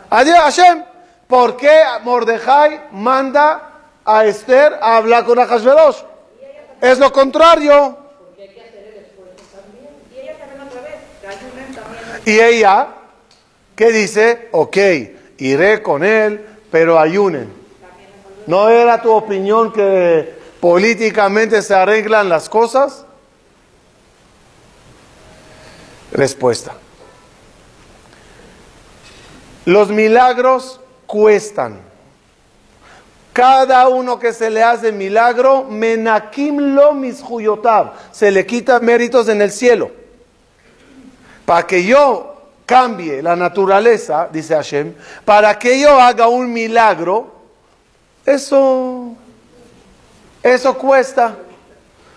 A 0.09 0.23
Dios, 0.23 0.39
Hashem. 0.39 0.85
¿Por 1.27 1.57
qué 1.57 1.81
Mordejai 2.03 2.83
manda 2.93 3.71
a 4.05 4.23
Esther 4.23 4.79
a 4.81 4.95
hablar 4.95 5.25
con 5.25 5.37
Ahashverosh? 5.37 6.10
Es 6.81 6.97
lo 6.97 7.11
contrario. 7.13 7.97
Y 12.25 12.39
ella, 12.39 12.87
¿qué 13.75 13.91
dice? 13.91 14.49
Ok, 14.51 14.77
iré 15.37 15.81
con 15.83 16.03
él, 16.03 16.45
pero 16.71 16.99
ayunen. 16.99 17.53
¿No 18.47 18.69
era 18.69 19.01
tu 19.01 19.11
opinión 19.11 19.71
que 19.71 20.35
políticamente 20.59 21.61
se 21.61 21.75
arreglan 21.75 22.29
las 22.29 22.49
cosas? 22.49 23.05
Respuesta. 26.11 26.73
Los 29.65 29.89
milagros 29.89 30.79
cuestan. 31.05 31.90
Cada 33.33 33.87
uno 33.87 34.19
que 34.19 34.33
se 34.33 34.49
le 34.49 34.61
hace 34.61 34.91
milagro, 34.91 35.63
menakim 35.63 36.75
lo 36.75 36.93
mishuyotab, 36.93 37.93
se 38.11 38.29
le 38.29 38.45
quita 38.45 38.79
méritos 38.79 39.29
en 39.29 39.41
el 39.41 39.51
cielo. 39.51 39.91
Para 41.45 41.65
que 41.65 41.85
yo 41.85 42.41
cambie 42.65 43.21
la 43.21 43.35
naturaleza, 43.37 44.27
dice 44.31 44.55
Hashem, 44.55 44.93
para 45.23 45.57
que 45.57 45.79
yo 45.79 45.99
haga 45.99 46.27
un 46.27 46.51
milagro, 46.51 47.33
eso, 48.25 49.15
eso 50.43 50.77
cuesta. 50.77 51.37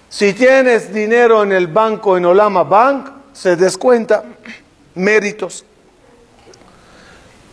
Si 0.08 0.32
tienes 0.32 0.92
dinero 0.92 1.44
en 1.44 1.52
el 1.52 1.68
banco, 1.68 2.16
en 2.16 2.26
Olama 2.26 2.64
Bank, 2.64 3.10
se 3.32 3.54
descuenta 3.54 4.24
méritos. 4.94 5.64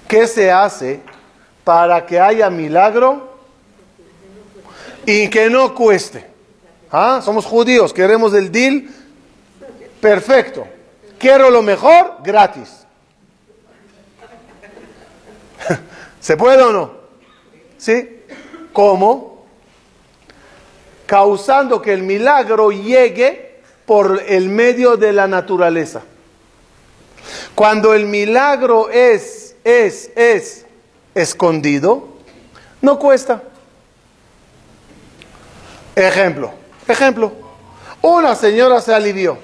¿Qué 0.08 0.28
se 0.28 0.52
hace 0.52 1.00
para 1.64 2.06
que 2.06 2.20
haya 2.20 2.50
milagro 2.50 3.31
y 5.06 5.30
que 5.30 5.50
no 5.50 5.74
cueste? 5.74 6.26
¿Ah? 6.92 7.22
Somos 7.24 7.46
judíos, 7.46 7.94
queremos 7.94 8.34
el 8.34 8.52
deal 8.52 8.90
perfecto. 10.00 10.68
Quiero 11.18 11.50
lo 11.50 11.62
mejor 11.62 12.18
gratis. 12.24 12.86
¿Se 16.20 16.36
puede 16.36 16.62
o 16.64 16.72
no? 16.72 16.92
¿Sí? 17.78 18.24
¿Cómo? 18.74 19.46
Causando 21.06 21.82
que 21.82 21.94
el 21.94 22.04
milagro 22.04 22.72
llegue 22.72 23.60
por 23.86 24.24
el 24.28 24.50
medio 24.50 24.98
de 24.98 25.14
la 25.14 25.28
naturaleza. 25.28 26.02
Cuando 27.56 27.94
el 27.94 28.06
milagro 28.06 28.90
es, 28.90 29.56
es, 29.64 30.12
es 30.16 30.66
escondido, 31.14 32.08
no 32.82 32.98
cuesta. 32.98 33.44
Ejemplo, 35.96 36.52
ejemplo. 36.88 37.32
Una 38.02 38.36
señora 38.36 38.82
se 38.82 38.94
alivió. 38.94 39.38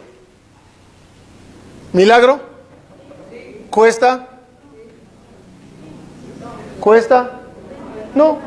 ¿Milagro? 1.93 2.39
¿Cuesta? 3.69 4.27
¿Cuesta? 6.79 7.31
No. 8.15 8.39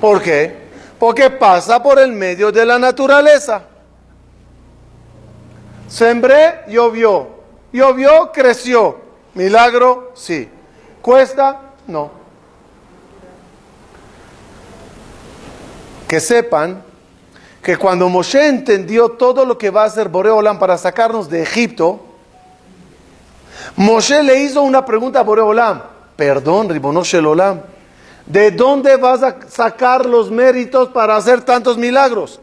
¿Por 0.00 0.22
qué? 0.22 0.68
Porque 0.98 1.30
pasa 1.30 1.82
por 1.82 1.98
el 1.98 2.12
medio 2.12 2.52
de 2.52 2.64
la 2.64 2.78
naturaleza. 2.78 3.62
Sembré, 5.88 6.60
llovió. 6.68 7.38
Llovió, 7.72 8.30
creció. 8.32 8.98
Milagro, 9.34 10.12
sí. 10.14 10.48
¿Cuesta? 11.00 11.60
No. 11.86 12.10
Que 16.06 16.20
sepan 16.20 16.82
que 17.62 17.76
cuando 17.76 18.08
Moshe 18.08 18.46
entendió 18.46 19.10
todo 19.10 19.44
lo 19.44 19.58
que 19.58 19.70
va 19.70 19.82
a 19.82 19.86
hacer 19.86 20.08
Boreolam 20.08 20.58
para 20.58 20.78
sacarnos 20.78 21.28
de 21.28 21.42
Egipto, 21.42 22.00
Moshe 23.76 24.22
le 24.22 24.42
hizo 24.42 24.62
una 24.62 24.84
pregunta 24.84 25.20
a 25.20 25.22
Boreolam. 25.22 25.82
Perdón, 26.18 26.68
Ribonosh 26.68 27.14
Olam. 27.14 27.60
¿De 28.26 28.50
dónde 28.50 28.96
vas 28.96 29.22
a 29.22 29.36
sacar 29.48 30.04
los 30.04 30.32
méritos 30.32 30.88
para 30.88 31.16
hacer 31.16 31.42
tantos 31.42 31.78
milagros? 31.78 32.40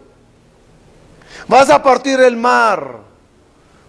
Vas 1.47 1.69
a 1.69 1.83
partir 1.83 2.19
el 2.21 2.37
mar, 2.37 2.99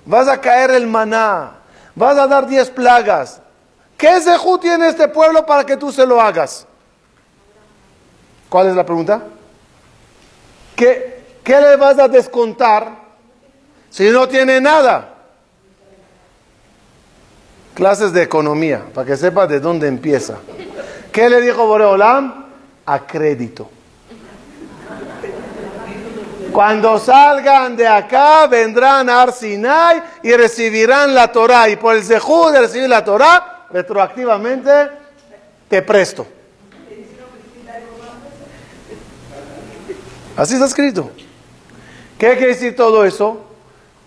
vas 0.04 0.26
a 0.26 0.40
caer 0.40 0.72
el 0.72 0.88
maná, 0.88 1.52
vas 1.94 2.18
a 2.18 2.26
dar 2.26 2.48
diez 2.48 2.68
plagas. 2.68 3.40
¿Qué 3.96 4.20
sejú 4.20 4.58
tiene 4.58 4.88
este 4.88 5.06
pueblo 5.06 5.46
para 5.46 5.64
que 5.64 5.76
tú 5.76 5.92
se 5.92 6.04
lo 6.04 6.20
hagas? 6.20 6.66
¿Cuál 8.48 8.66
es 8.66 8.74
la 8.74 8.84
pregunta? 8.84 9.22
¿Qué, 10.74 11.15
qué 11.46 11.61
le 11.61 11.76
vas 11.76 11.96
a 12.00 12.09
descontar 12.09 12.88
si 13.88 14.11
no 14.11 14.26
tiene 14.26 14.61
nada? 14.61 15.14
Clases 17.72 18.12
de 18.12 18.22
economía, 18.22 18.82
para 18.92 19.06
que 19.06 19.16
sepa 19.16 19.46
de 19.46 19.61
dónde 19.61 19.87
empieza. 19.87 20.38
¿Qué 21.12 21.30
le 21.30 21.40
dijo 21.40 21.64
Boreolam? 21.66 22.46
A 22.85 23.06
crédito. 23.06 23.70
Cuando 26.52 26.98
salgan 26.98 27.76
de 27.76 27.87
acá, 27.87 28.46
vendrán 28.48 29.09
a 29.09 29.22
Arsinai 29.22 30.02
y 30.22 30.32
recibirán 30.32 31.14
la 31.14 31.30
Torah. 31.30 31.68
Y 31.68 31.76
por 31.76 31.94
el 31.94 32.02
Zehú 32.02 32.50
de 32.50 32.61
recibir 32.61 32.88
la 32.88 33.04
Torah, 33.04 33.66
retroactivamente 33.70 34.70
te 35.68 35.82
presto. 35.82 36.26
Así 40.37 40.54
está 40.54 40.66
escrito. 40.66 41.12
¿Qué 42.18 42.31
quiere 42.37 42.48
decir 42.48 42.74
todo 42.74 43.05
eso? 43.05 43.44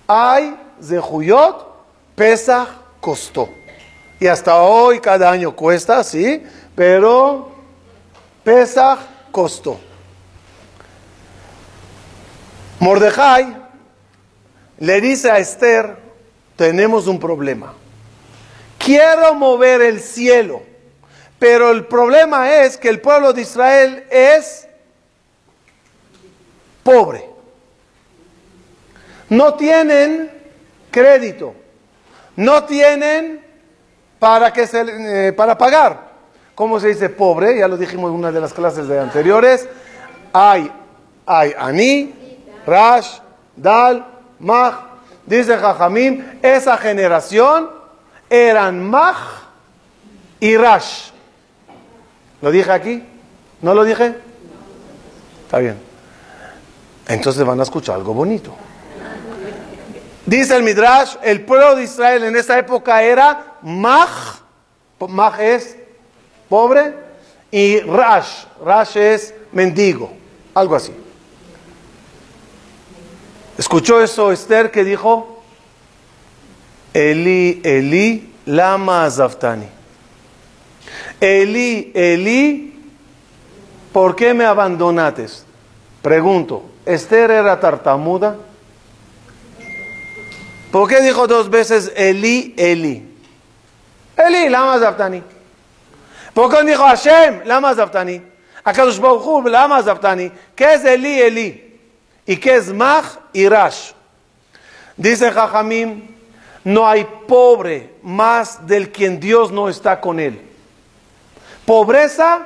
Hay 0.07 0.57
Zehuyot, 0.81 1.67
Pesach 2.15 2.67
costó. 2.99 3.49
Y 4.19 4.27
hasta 4.27 4.61
hoy 4.61 4.99
cada 4.99 5.29
año 5.29 5.55
cuesta, 5.55 6.03
¿sí? 6.03 6.43
pero 6.75 7.51
Pesach 8.43 8.99
costó. 9.31 9.79
Mordejai 12.79 13.57
le 14.79 15.01
dice 15.01 15.29
a 15.29 15.37
Esther, 15.39 15.97
tenemos 16.55 17.05
un 17.07 17.19
problema. 17.19 17.73
Quiero 18.77 19.35
mover 19.35 19.81
el 19.81 19.99
cielo, 19.99 20.61
pero 21.37 21.71
el 21.71 21.85
problema 21.85 22.63
es 22.63 22.77
que 22.77 22.87
el 22.87 23.01
pueblo 23.01 23.33
de 23.33 23.41
Israel 23.41 24.05
es 24.09 24.67
pobre. 26.81 27.28
No 29.29 29.53
tienen 29.53 30.31
crédito, 30.91 31.53
no 32.35 32.63
tienen 32.63 33.45
para, 34.17 34.51
que 34.51 34.65
se, 34.67 35.27
eh, 35.27 35.33
para 35.33 35.57
pagar. 35.57 36.09
¿Cómo 36.55 36.79
se 36.79 36.87
dice 36.89 37.09
pobre? 37.09 37.57
Ya 37.57 37.67
lo 37.67 37.77
dijimos 37.77 38.09
en 38.09 38.17
una 38.17 38.31
de 38.31 38.41
las 38.41 38.53
clases 38.53 38.87
de 38.87 38.99
anteriores. 38.99 39.67
Hay, 40.33 40.71
hay 41.25 41.53
Ani, 41.57 42.13
Rash, 42.65 43.19
Dal, 43.55 44.05
Mach. 44.39 44.89
Dice 45.25 45.57
Jajamim, 45.57 46.25
esa 46.41 46.75
generación 46.77 47.69
eran 48.29 48.83
Mach 48.83 49.17
y 50.39 50.57
Rash. 50.57 51.11
¿Lo 52.41 52.51
dije 52.51 52.71
aquí? 52.71 53.03
¿No 53.61 53.73
lo 53.73 53.83
dije? 53.83 54.15
Está 55.45 55.59
bien. 55.59 55.77
Entonces 57.07 57.45
van 57.45 57.59
a 57.59 57.63
escuchar 57.63 57.95
algo 57.95 58.13
bonito. 58.13 58.55
Dice 60.29 60.55
el 60.55 60.61
Midrash, 60.61 61.15
el 61.23 61.41
pueblo 61.41 61.75
de 61.75 61.85
Israel 61.85 62.23
en 62.23 62.35
esa 62.35 62.59
época 62.59 63.01
era 63.01 63.55
Mach. 63.63 64.37
Mach 65.07 65.39
es 65.39 65.75
pobre, 66.47 66.93
y 67.49 67.79
Rash, 67.79 68.43
Rash 68.63 68.95
es 68.95 69.33
mendigo, 69.51 70.13
algo 70.53 70.75
así. 70.75 70.93
¿Escuchó 73.57 74.03
eso 74.03 74.31
Esther 74.31 74.69
que 74.69 74.83
dijo? 74.83 75.41
Eli, 76.93 77.59
Eli, 77.63 78.31
lama 78.45 79.09
zaftani. 79.09 79.65
Eli, 81.19 81.91
Eli, 81.95 82.91
¿por 83.91 84.15
qué 84.15 84.35
me 84.35 84.45
abandonates? 84.45 85.43
Pregunto, 86.03 86.65
¿Esther 86.85 87.31
era 87.31 87.59
tartamuda? 87.59 88.37
¿Por 90.71 90.87
qué 90.87 91.01
dijo 91.01 91.27
dos 91.27 91.49
veces 91.49 91.91
Eli, 91.95 92.53
Eli? 92.57 93.03
Eli, 94.15 94.49
lama 94.49 94.79
zaftani. 94.79 95.23
¿Por 96.33 96.49
qué 96.51 96.63
dijo 96.63 96.83
Hashem, 96.83 97.41
lama 97.45 97.73
zaftani? 97.73 98.21
Akadosh 98.63 98.99
Baruch 98.99 99.45
lama 99.47 99.81
zaftani. 99.81 100.31
¿Qué 100.55 100.73
es 100.73 100.85
Eli, 100.85 101.21
Eli? 101.21 101.79
¿Y 102.25 102.37
qué 102.37 102.57
es 102.57 102.71
Mach 102.71 103.05
y 103.33 103.47
Rash? 103.49 103.93
Dice 104.95 105.31
Jajamim, 105.31 106.03
no 106.63 106.87
hay 106.87 107.07
pobre 107.27 107.95
más 108.03 108.67
del 108.67 108.91
quien 108.91 109.19
Dios 109.19 109.51
no 109.51 109.69
está 109.69 109.99
con 109.99 110.19
él. 110.19 110.39
Pobreza 111.65 112.45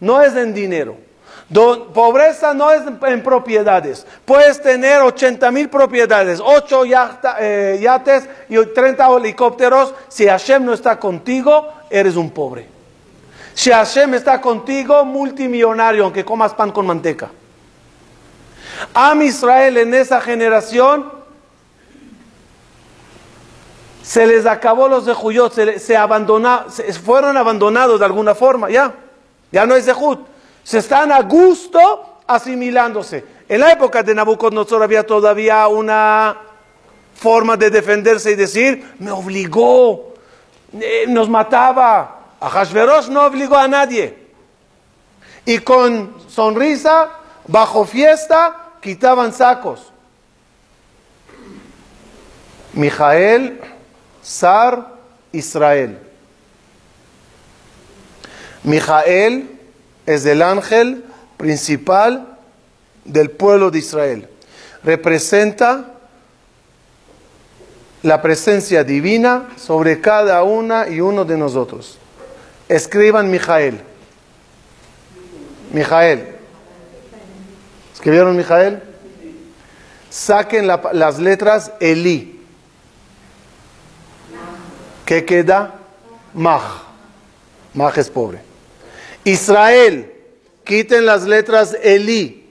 no 0.00 0.20
es 0.20 0.34
en 0.36 0.52
dinero. 0.52 1.05
Pobreza 1.52 2.54
no 2.54 2.72
es 2.72 2.82
en, 2.86 3.22
propiedades. 3.22 4.06
Puedes 4.24 4.60
tener 4.60 5.00
80 5.02 5.50
mil 5.50 5.68
propiedades, 5.68 6.40
8 6.42 6.82
eh, 7.38 7.78
yates 7.80 8.28
y 8.48 8.64
30 8.64 9.16
helicópteros. 9.16 9.94
Si 10.08 10.26
Hashem 10.26 10.64
no 10.64 10.72
está 10.72 10.98
contigo, 10.98 11.68
eres 11.88 12.16
un 12.16 12.30
pobre. 12.30 12.66
Si 13.54 13.70
Hashem 13.70 14.14
está 14.14 14.40
contigo, 14.40 15.04
multimillonario, 15.04 16.04
aunque 16.04 16.24
comas 16.24 16.52
pan 16.52 16.72
con 16.72 16.86
manteca. 16.86 17.30
Am 18.92 19.22
Israel 19.22 19.78
en 19.78 19.94
esa 19.94 20.20
generación 20.20 21.10
se 24.02 24.26
les 24.26 24.46
acabó 24.46 24.88
los 24.88 25.06
de 25.06 25.14
se, 25.50 25.78
se, 25.78 25.96
se 26.82 26.92
fueron 26.92 27.36
abandonados 27.36 27.98
de 27.98 28.04
alguna 28.04 28.34
forma, 28.34 28.68
ya, 28.68 28.92
ya 29.50 29.64
no 29.64 29.74
es 29.74 29.84
Zehut. 29.84 30.35
Se 30.66 30.78
están 30.78 31.12
a 31.12 31.22
gusto 31.22 32.22
asimilándose. 32.26 33.24
En 33.48 33.60
la 33.60 33.70
época 33.70 34.02
de 34.02 34.12
Nabucodonosor 34.12 34.82
había 34.82 35.06
todavía 35.06 35.68
una 35.68 36.38
forma 37.14 37.56
de 37.56 37.70
defenderse 37.70 38.32
y 38.32 38.34
decir, 38.34 38.94
me 38.98 39.12
obligó, 39.12 40.14
eh, 40.72 41.04
nos 41.06 41.28
mataba. 41.28 42.14
A 42.40 42.50
Hashverosh 42.50 43.06
no 43.10 43.24
obligó 43.26 43.56
a 43.56 43.68
nadie. 43.68 44.26
Y 45.44 45.60
con 45.60 46.16
sonrisa, 46.26 47.10
bajo 47.46 47.84
fiesta, 47.84 48.72
quitaban 48.80 49.32
sacos. 49.32 49.92
Mijael 52.72 53.60
Sar 54.20 54.94
Israel. 55.30 55.96
Mijael 58.64 59.55
es 60.06 60.24
el 60.24 60.40
ángel 60.40 61.04
principal 61.36 62.38
del 63.04 63.30
pueblo 63.30 63.70
de 63.70 63.80
Israel. 63.80 64.28
Representa 64.82 65.92
la 68.02 68.22
presencia 68.22 68.84
divina 68.84 69.48
sobre 69.56 70.00
cada 70.00 70.42
una 70.44 70.88
y 70.88 71.00
uno 71.00 71.24
de 71.24 71.36
nosotros. 71.36 71.98
Escriban 72.68 73.30
Mijael. 73.30 73.80
Mijael. 75.72 76.36
¿Escribieron 77.92 78.36
Mijael? 78.36 78.82
Saquen 80.08 80.66
las 80.66 81.18
letras 81.18 81.72
Eli. 81.80 82.40
¿Qué 85.04 85.24
queda? 85.24 85.74
Maj. 86.34 86.62
Maj 87.74 87.98
es 87.98 88.10
pobre. 88.10 88.55
Israel. 89.26 90.12
Quiten 90.64 91.04
las 91.04 91.24
letras 91.24 91.76
Eli. 91.82 92.48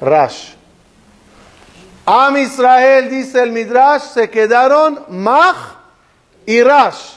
Rash. 0.00 0.52
Am 2.06 2.36
Israel, 2.36 3.10
dice 3.10 3.42
el 3.42 3.50
Midrash, 3.50 4.02
se 4.02 4.30
quedaron 4.30 5.04
Maj 5.08 5.56
y 6.46 6.62
Rash. 6.62 7.16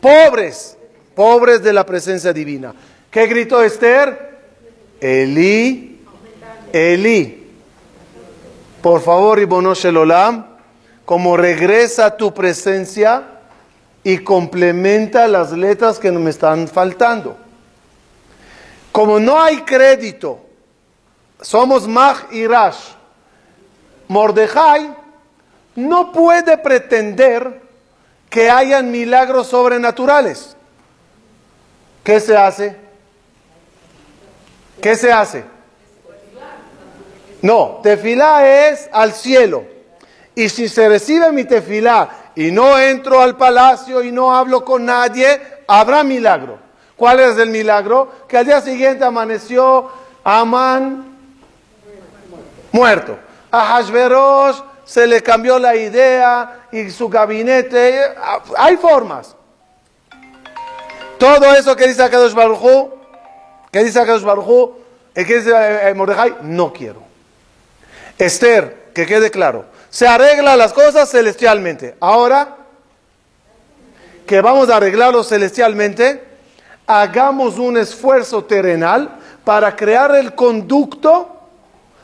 Pobres. 0.00 0.76
Pobres 1.14 1.62
de 1.62 1.72
la 1.72 1.84
presencia 1.84 2.32
divina. 2.32 2.72
¿Qué 3.10 3.26
gritó 3.26 3.62
Esther? 3.62 4.38
Eli. 5.00 6.00
Eli. 6.72 7.46
Por 8.80 9.02
favor, 9.02 9.38
Ibono 9.40 9.74
Shelolam 9.74 10.46
como 11.04 11.36
regresa 11.36 12.16
tu 12.16 12.32
presencia 12.34 13.37
y 14.04 14.18
complementa 14.18 15.28
las 15.28 15.52
letras 15.52 15.98
que 15.98 16.10
me 16.12 16.30
están 16.30 16.68
faltando. 16.68 17.36
Como 18.92 19.20
no 19.20 19.40
hay 19.40 19.62
crédito, 19.62 20.40
somos 21.40 21.86
Mach 21.86 22.32
y 22.32 22.46
Rash. 22.46 22.78
Mordejai 24.08 24.94
no 25.76 26.12
puede 26.12 26.58
pretender 26.58 27.60
que 28.30 28.50
hayan 28.50 28.90
milagros 28.90 29.48
sobrenaturales. 29.48 30.56
¿Qué 32.02 32.20
se 32.20 32.36
hace? 32.36 32.76
¿Qué 34.80 34.96
se 34.96 35.12
hace? 35.12 35.44
No, 37.42 37.80
tefilá 37.82 38.68
es 38.68 38.88
al 38.92 39.12
cielo. 39.12 39.64
Y 40.34 40.48
si 40.48 40.68
se 40.68 40.88
recibe 40.88 41.30
mi 41.32 41.44
tefilá 41.44 42.27
y 42.38 42.52
no 42.52 42.78
entro 42.78 43.20
al 43.20 43.36
palacio 43.36 44.00
y 44.00 44.12
no 44.12 44.32
hablo 44.32 44.64
con 44.64 44.84
nadie, 44.84 45.42
habrá 45.66 46.04
milagro. 46.04 46.60
¿Cuál 46.94 47.18
es 47.18 47.36
el 47.36 47.50
milagro? 47.50 48.12
Que 48.28 48.38
al 48.38 48.46
día 48.46 48.60
siguiente 48.60 49.04
amaneció 49.04 49.90
Amán 50.22 51.16
muerto. 52.70 53.18
A 53.50 53.82
Hashverosh 53.82 54.60
se 54.84 55.08
le 55.08 55.20
cambió 55.20 55.58
la 55.58 55.74
idea 55.74 56.68
y 56.70 56.88
su 56.90 57.08
gabinete. 57.08 58.04
Hay 58.56 58.76
formas. 58.76 59.34
Todo 61.18 61.52
eso 61.56 61.74
que 61.74 61.88
dice 61.88 62.04
Akadosh 62.04 62.34
Baruj 62.34 62.92
que 63.72 63.82
dice 63.82 63.98
Akadosh 63.98 64.22
Baruj 64.22 64.76
que 65.12 65.24
dice 65.24 65.50
eh, 65.88 65.92
Mordejai, 65.92 66.36
no 66.42 66.72
quiero. 66.72 67.02
Esther, 68.16 68.92
que 68.94 69.06
quede 69.06 69.28
claro 69.32 69.76
se 69.90 70.06
arregla 70.06 70.56
las 70.56 70.72
cosas 70.72 71.10
celestialmente. 71.10 71.96
Ahora 72.00 72.56
que 74.26 74.40
vamos 74.40 74.68
a 74.68 74.76
arreglarlo 74.76 75.24
celestialmente, 75.24 76.22
hagamos 76.86 77.58
un 77.58 77.78
esfuerzo 77.78 78.44
terrenal 78.44 79.18
para 79.44 79.74
crear 79.74 80.14
el 80.14 80.34
conducto 80.34 81.34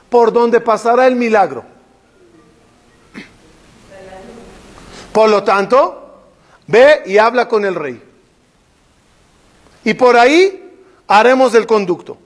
por 0.09 0.33
donde 0.33 0.61
pasará 0.61 1.07
el 1.07 1.17
milagro. 1.17 1.65
Por 5.13 5.29
lo 5.29 5.45
tanto, 5.45 6.23
ve 6.67 7.03
y 7.07 7.19
habla 7.19 7.47
con 7.47 7.65
el 7.65 7.75
rey. 7.75 8.03
Y 9.85 9.95
por 9.95 10.17
ahí 10.17 10.83
haremos 11.07 11.55
el 11.55 11.67
conducto. 11.67 12.17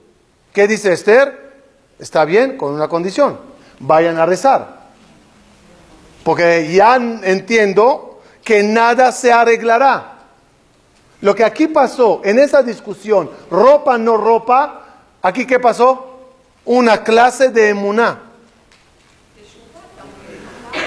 ¿Qué 0.53 0.67
dice 0.67 0.93
Esther? 0.93 1.49
Está 1.99 2.23
bien, 2.23 2.57
con 2.57 2.73
una 2.73 2.87
condición. 2.87 3.37
Vayan 3.79 4.17
a 4.17 4.25
rezar. 4.25 4.78
Porque 6.29 6.71
ya 6.71 6.95
entiendo 7.23 8.21
que 8.43 8.61
nada 8.61 9.11
se 9.11 9.33
arreglará. 9.33 10.19
Lo 11.21 11.33
que 11.33 11.43
aquí 11.43 11.67
pasó 11.67 12.21
en 12.23 12.37
esa 12.37 12.61
discusión, 12.61 13.31
ropa, 13.49 13.97
no 13.97 14.15
ropa, 14.15 14.85
aquí 15.23 15.47
qué 15.47 15.59
pasó? 15.59 16.19
Una 16.65 17.03
clase 17.03 17.49
de 17.49 17.69
emuná. 17.69 18.21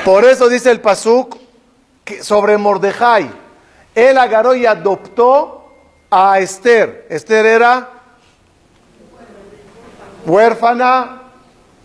Por 0.04 0.24
eso 0.24 0.48
dice 0.48 0.70
el 0.70 0.80
Pasuk 0.80 1.36
sobre 2.20 2.56
Mordejai. 2.56 3.28
Él 3.96 4.18
agarró 4.18 4.54
y 4.54 4.64
adoptó 4.64 5.72
a 6.08 6.38
Esther. 6.38 7.08
Esther 7.10 7.46
era 7.46 7.90
huérfana, 10.24 11.21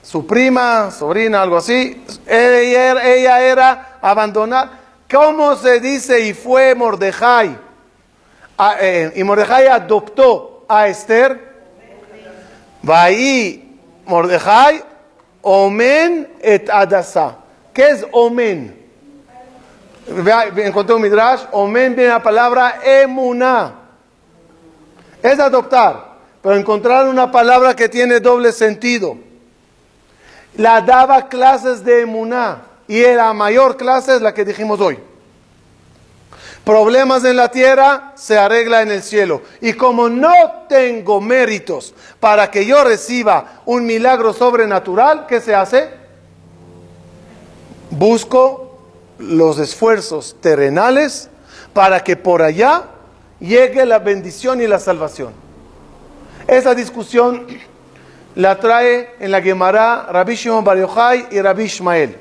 su 0.08 0.26
prima, 0.26 0.90
sobrina, 0.90 1.42
algo 1.42 1.58
así, 1.58 2.02
ella, 2.26 3.42
era 3.42 3.98
abandonada. 4.02 4.80
¿Cómo 5.12 5.58
se 5.58 5.82
dice? 5.82 6.22
Y 6.22 6.34
fue 6.34 6.74
Mordejai. 6.76 7.58
Eh, 8.80 9.12
y 9.18 9.24
Mordejai 9.26 9.68
adoptó 9.68 10.64
a 10.70 10.88
Esther. 10.88 11.56
ahí 12.88 13.78
Mordejai, 14.06 14.82
Omen 15.42 16.30
et 16.40 16.70
Adasa. 16.70 17.40
¿Qué 17.74 17.90
es 17.90 18.06
Omen? 18.14 18.78
Encontré 20.56 20.96
un 20.96 21.02
midrash. 21.02 21.42
Omen 21.52 21.98
viene 21.98 22.12
la 22.12 22.24
palabra 22.24 22.80
emuná. 22.82 23.76
Es 25.22 25.38
adoptar. 25.38 26.16
Pero 26.42 26.56
encontrar 26.56 27.10
una 27.10 27.30
palabra 27.30 27.76
que 27.76 27.90
tiene 27.90 28.22
doble 28.22 28.54
sentido 28.54 29.27
la 30.58 30.82
daba 30.82 31.30
clases 31.30 31.84
de 31.84 32.02
emuná 32.02 32.64
y 32.88 33.02
la 33.04 33.32
mayor 33.34 33.78
clase 33.78 34.16
es 34.16 34.22
la 34.22 34.34
que 34.34 34.44
dijimos 34.44 34.82
hoy. 34.82 35.00
Problemas 36.64 37.24
en 37.24 37.38
la 37.38 37.50
tierra 37.50 38.12
se 38.16 38.38
arregla 38.38 38.82
en 38.82 38.92
el 38.92 39.02
cielo. 39.02 39.42
Y 39.62 39.74
como 39.74 40.10
no 40.10 40.34
tengo 40.68 41.22
méritos 41.22 41.94
para 42.20 42.52
que 42.52 42.66
yo 42.66 42.84
reciba 42.84 43.62
un 43.66 43.86
milagro 43.86 44.34
sobrenatural, 44.34 45.28
¿qué 45.28 45.40
se 45.40 45.56
hace? 45.56 45.90
Busco 47.90 48.80
los 49.18 49.60
esfuerzos 49.60 50.36
terrenales 50.42 51.30
para 51.72 52.04
que 52.04 52.18
por 52.18 52.42
allá 52.42 52.84
llegue 53.40 53.86
la 53.86 54.00
bendición 54.00 54.60
y 54.60 54.68
la 54.68 54.80
salvación. 54.80 55.32
Esa 56.48 56.76
discusión 56.76 57.48
la 58.38 58.60
trae 58.60 59.16
en 59.20 59.32
la 59.32 59.42
Gemara 59.42 60.10
Rabbi 60.12 60.36
Shimon 60.36 60.64
Bar 60.64 60.78
Yochai 60.78 61.28
y 61.32 61.42
Rabbi 61.42 61.64
Ishmael. 61.64 62.16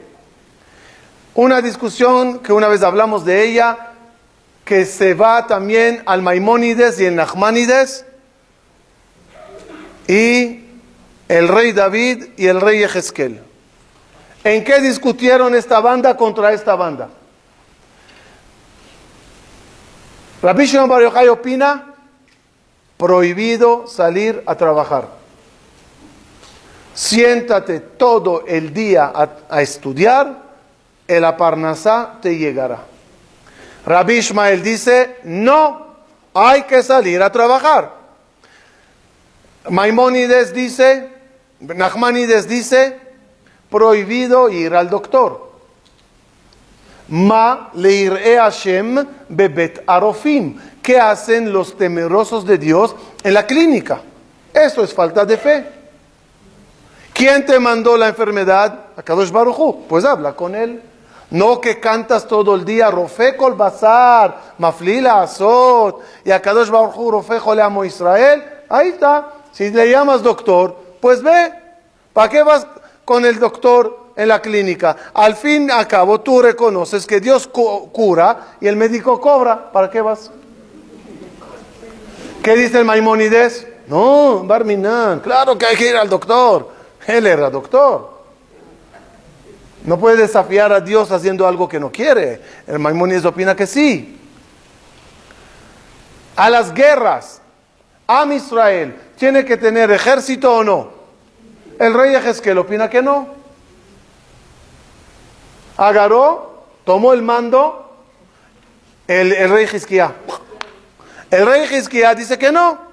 Una 1.35 1.61
discusión 1.61 2.39
que 2.39 2.55
una 2.55 2.69
vez 2.69 2.83
hablamos 2.83 3.27
de 3.27 3.45
ella, 3.45 3.93
que 4.65 4.87
se 4.87 5.13
va 5.13 5.47
también 5.47 6.03
al 6.07 6.23
Maimónides 6.23 6.99
y 7.01 7.05
el 7.05 7.17
Nachmanides, 7.17 8.07
y 10.09 10.65
el 11.29 11.49
rey 11.49 11.73
David 11.73 12.29
y 12.39 12.47
el 12.47 12.63
rey 12.63 12.83
Ezequiel. 12.83 13.43
¿En 14.43 14.65
qué 14.65 14.81
discutieron 14.81 15.55
esta 15.55 15.81
banda 15.81 16.17
contra 16.17 16.51
esta 16.55 16.77
banda? 16.77 17.11
Rabbi 20.41 20.65
Shimon 20.65 20.89
Bar 20.89 21.03
Yochai 21.03 21.29
opina 21.29 21.95
prohibido 22.97 23.87
salir 23.87 24.43
a 24.47 24.55
trabajar. 24.55 25.16
Siéntate 26.97 27.81
todo 27.81 28.45
el 28.47 28.73
día 28.73 29.13
a, 29.51 29.61
estudiar 29.61 30.45
el 31.07 31.25
aparnasá 31.27 32.15
te 32.23 32.39
llegará. 32.39 32.79
Rabbi 33.85 34.15
Ishmael 34.15 34.63
dice, 34.63 35.19
no, 35.25 35.89
hay 36.33 36.63
que 36.63 36.83
salir 36.83 37.23
a 37.23 37.31
trabajar. 37.31 37.93
Maimónides 39.69 40.55
dice, 40.55 41.11
Nachmanides 41.61 42.49
dice, 42.49 42.99
prohibido 43.69 44.49
ir 44.49 44.75
al 44.75 44.89
doctor. 44.89 45.51
Ma 47.09 47.71
leir'e 47.75 48.39
Hashem 48.39 49.07
bebet 49.29 49.83
arofim. 49.87 50.59
¿Qué 50.83 50.99
hacen 50.99 51.53
los 51.53 51.77
temerosos 51.77 52.47
de 52.47 52.57
Dios 52.57 52.97
en 53.23 53.35
la 53.35 53.47
clínica? 53.47 54.01
Eso 54.55 54.83
es 54.83 54.95
falta 54.95 55.27
de 55.27 55.37
fe. 55.37 55.76
¿Quién 57.17 57.47
te 57.47 57.59
mandó 57.59 57.97
la 57.97 58.09
enfermedad? 58.09 58.79
A 58.95 59.03
Kadosh 59.03 59.31
Baruchu. 59.31 59.87
Pues 59.89 60.05
habla 60.05 60.35
con 60.35 60.55
él. 60.55 60.83
No 61.31 61.63
que 61.63 61.81
cantas 61.81 62.29
todo 62.29 62.55
el 62.55 62.65
día, 62.65 62.91
Rofeco 62.91 63.49
el 63.49 63.55
bazar, 63.55 64.55
Maflila 64.59 65.23
Azot, 65.23 66.01
y 66.25 66.31
a 66.31 66.41
Kadosh 66.41 66.69
Baruch 66.69 66.95
Rofeco 66.95 67.55
le 67.55 67.63
amo 67.63 67.87
Israel. 67.87 68.45
Ahí 68.69 68.91
está. 68.91 69.33
Si 69.51 69.71
le 69.71 69.91
llamas 69.91 70.23
doctor, 70.23 70.77
pues 71.01 71.23
ve. 71.23 71.53
¿Para 72.13 72.29
qué 72.29 72.43
vas 72.43 72.67
con 73.07 73.25
el 73.25 73.39
doctor 73.39 74.13
en 74.15 74.29
la 74.29 74.43
clínica? 74.43 74.95
Al 75.15 75.37
fin 75.37 75.69
y 75.69 75.73
al 75.73 75.89
cabo 75.89 76.21
tú 76.21 76.43
reconoces 76.43 77.07
que 77.07 77.19
Dios 77.19 77.49
cura 77.49 78.57
y 78.61 78.69
el 78.69 78.77
médico 78.77 79.19
cobra. 79.21 79.73
¿Para 79.73 79.89
qué 79.89 80.03
vas? 80.03 80.31
¿Qué 82.43 82.55
dice 82.55 82.79
el 82.79 82.85
Maimónides? 82.85 83.67
No, 83.89 84.43
Barminan, 84.45 85.21
claro 85.21 85.57
que 85.57 85.65
hay 85.65 85.77
que 85.77 85.89
ir 85.89 85.97
al 85.97 86.11
doctor. 86.11 86.76
Él 87.07 87.27
era 87.27 87.51
doctor. 87.51 88.17
No 89.85 89.99
puede 89.99 90.17
desafiar 90.17 90.73
a 90.73 90.81
Dios 90.81 91.13
haciendo 91.13 91.47
algo 91.47 91.69
que 91.69 91.79
no 91.79 91.93
quiere. 91.93 92.41
El 92.67 92.79
Maimónides 92.79 93.25
opina 93.25 93.55
que 93.55 93.67
sí. 93.67 94.21
A 96.35 96.51
las 96.51 96.75
guerras, 96.75 97.41
Am 98.07 98.33
Israel, 98.33 98.95
¿tiene 99.17 99.45
que 99.45 99.57
tener 99.57 99.91
ejército 99.91 100.57
o 100.57 100.65
no? 100.65 100.91
El 101.79 101.95
rey 101.95 102.15
Ezequiel 102.15 102.59
opina 102.59 102.89
que 102.89 103.03
no. 103.03 103.29
Agarró, 105.77 106.65
tomó 106.85 107.13
el 107.13 107.23
mando 107.23 107.87
el, 109.07 109.51
rey 109.51 109.67
Hizquía. 109.73 110.15
El 111.31 111.47
rey 111.47 111.63
Hizquía 111.73 112.15
dice 112.15 112.39
que 112.39 112.51
no. 112.51 112.86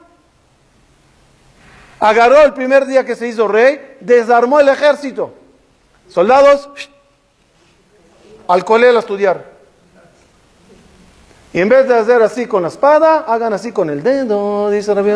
Agarró 2.03 2.41
el 2.41 2.51
primer 2.51 2.85
día 2.85 3.05
que 3.05 3.15
se 3.15 3.29
hizo 3.29 3.47
rey, 3.47 3.95
desarmó 4.01 4.59
el 4.59 4.67
ejército. 4.67 5.33
Soldados, 6.09 6.69
al 8.45 8.65
colegio 8.65 8.97
a 8.97 8.99
estudiar. 8.99 9.45
Y 11.53 11.61
en 11.61 11.69
vez 11.69 11.87
de 11.87 11.95
hacer 11.95 12.21
así 12.21 12.45
con 12.45 12.63
la 12.63 12.67
espada, 12.67 13.19
hagan 13.19 13.53
así 13.53 13.71
con 13.71 13.89
el 13.89 14.03
dedo, 14.03 14.69
dice 14.69 14.93
David 14.93 15.13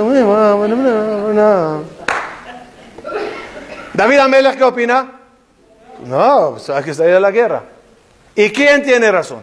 Amelech, 4.19 4.57
¿qué 4.57 4.63
opina? 4.63 5.11
No, 6.05 6.51
pues 6.51 6.69
hay 6.69 6.85
que 6.85 6.93
salir 6.93 7.15
a 7.15 7.19
la 7.19 7.31
guerra. 7.31 7.63
¿Y 8.33 8.49
quién 8.49 8.81
tiene 8.81 9.11
razón? 9.11 9.41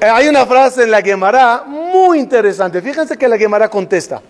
Hay 0.00 0.26
una 0.26 0.44
frase 0.46 0.82
en 0.82 0.90
la 0.90 1.00
Gemara 1.00 1.62
muy 1.64 2.18
interesante. 2.18 2.82
Fíjense 2.82 3.16
que 3.16 3.28
la 3.28 3.38
Gemara 3.38 3.68
contesta. 3.68 4.20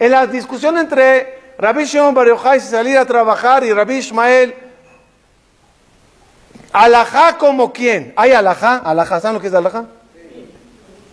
En 0.00 0.10
la 0.12 0.26
discusión 0.26 0.78
entre 0.78 1.54
Rabbi 1.58 1.84
Shimon 1.84 2.14
Bar 2.14 2.26
Yochai 2.26 2.58
salir 2.58 2.96
a 2.96 3.04
trabajar 3.04 3.62
y 3.64 3.72
Rabbi 3.72 3.98
Ishmael, 3.98 4.54
alajá 6.72 7.36
como 7.36 7.70
quién? 7.70 8.14
¿Hay 8.16 8.32
alajá? 8.32 8.78
¿Alajá? 8.78 9.20
¿Saben 9.20 9.34
lo 9.34 9.42
que 9.42 9.48
es 9.48 9.52
alajá? 9.54 9.84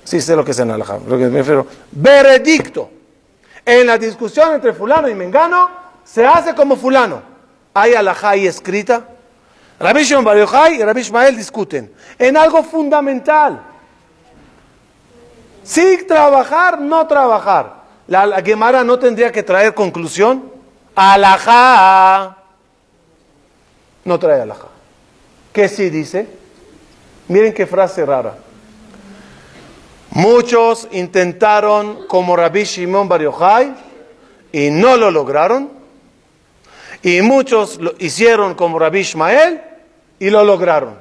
Sí, 0.06 0.22
sé 0.22 0.38
lo 0.38 0.46
que 0.46 0.52
es 0.52 0.60
el 0.60 0.72
alajá. 0.72 1.00
Lo 1.06 1.18
que 1.18 1.26
me 1.26 1.40
refiero. 1.40 1.68
Veredicto. 1.92 2.90
En 3.66 3.88
la 3.88 3.98
discusión 3.98 4.54
entre 4.54 4.72
fulano 4.72 5.10
y 5.10 5.16
mengano, 5.16 5.70
se 6.06 6.26
hace 6.26 6.56
como 6.56 6.78
fulano. 6.78 7.22
¿Hay 7.74 7.94
alajá 7.94 8.30
ahí 8.30 8.48
escrita? 8.48 9.04
Rabbi 9.82 10.06
Shimon 10.06 10.24
Bar 10.24 10.38
Yochai 10.38 10.76
y 10.80 10.84
Rabbi 10.86 11.02
Ishmael 11.02 11.36
discuten 11.36 11.92
en 12.18 12.38
algo 12.38 12.64
fundamental. 12.64 13.60
Sí 15.62 16.06
trabajar, 16.08 16.80
no 16.80 17.06
trabajar. 17.06 17.77
La, 18.08 18.42
Gemara 18.42 18.84
no 18.84 18.98
tendría 18.98 19.32
que 19.32 19.44
traer 19.44 19.74
conclusión. 19.74 20.52
Alajá. 20.96 22.38
No 24.06 24.18
trae 24.18 24.42
alajá. 24.42 24.68
¿Qué 25.52 25.68
sí 25.68 25.90
dice? 25.90 26.28
Miren 27.28 27.54
qué 27.54 27.68
frase 27.68 28.06
rara. 28.06 28.38
Muchos 30.12 30.88
intentaron 30.92 32.08
como 32.08 32.36
Rabbi 32.36 32.64
Shimon 32.64 33.10
Bar 33.10 33.22
Yochai 33.22 33.76
y 34.52 34.70
no 34.70 34.96
lo 34.96 35.12
lograron. 35.12 35.70
Y 37.04 37.22
muchos 37.22 37.78
lo 37.80 37.94
hicieron 38.00 38.56
como 38.56 38.80
Rabbi 38.80 39.00
Ishmael 39.00 39.62
y 40.20 40.30
lo 40.30 40.44
lograron. 40.44 40.96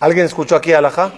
¿Alguien 0.00 0.26
escuchó 0.26 0.56
aquí 0.56 0.72
alajá? 0.72 1.12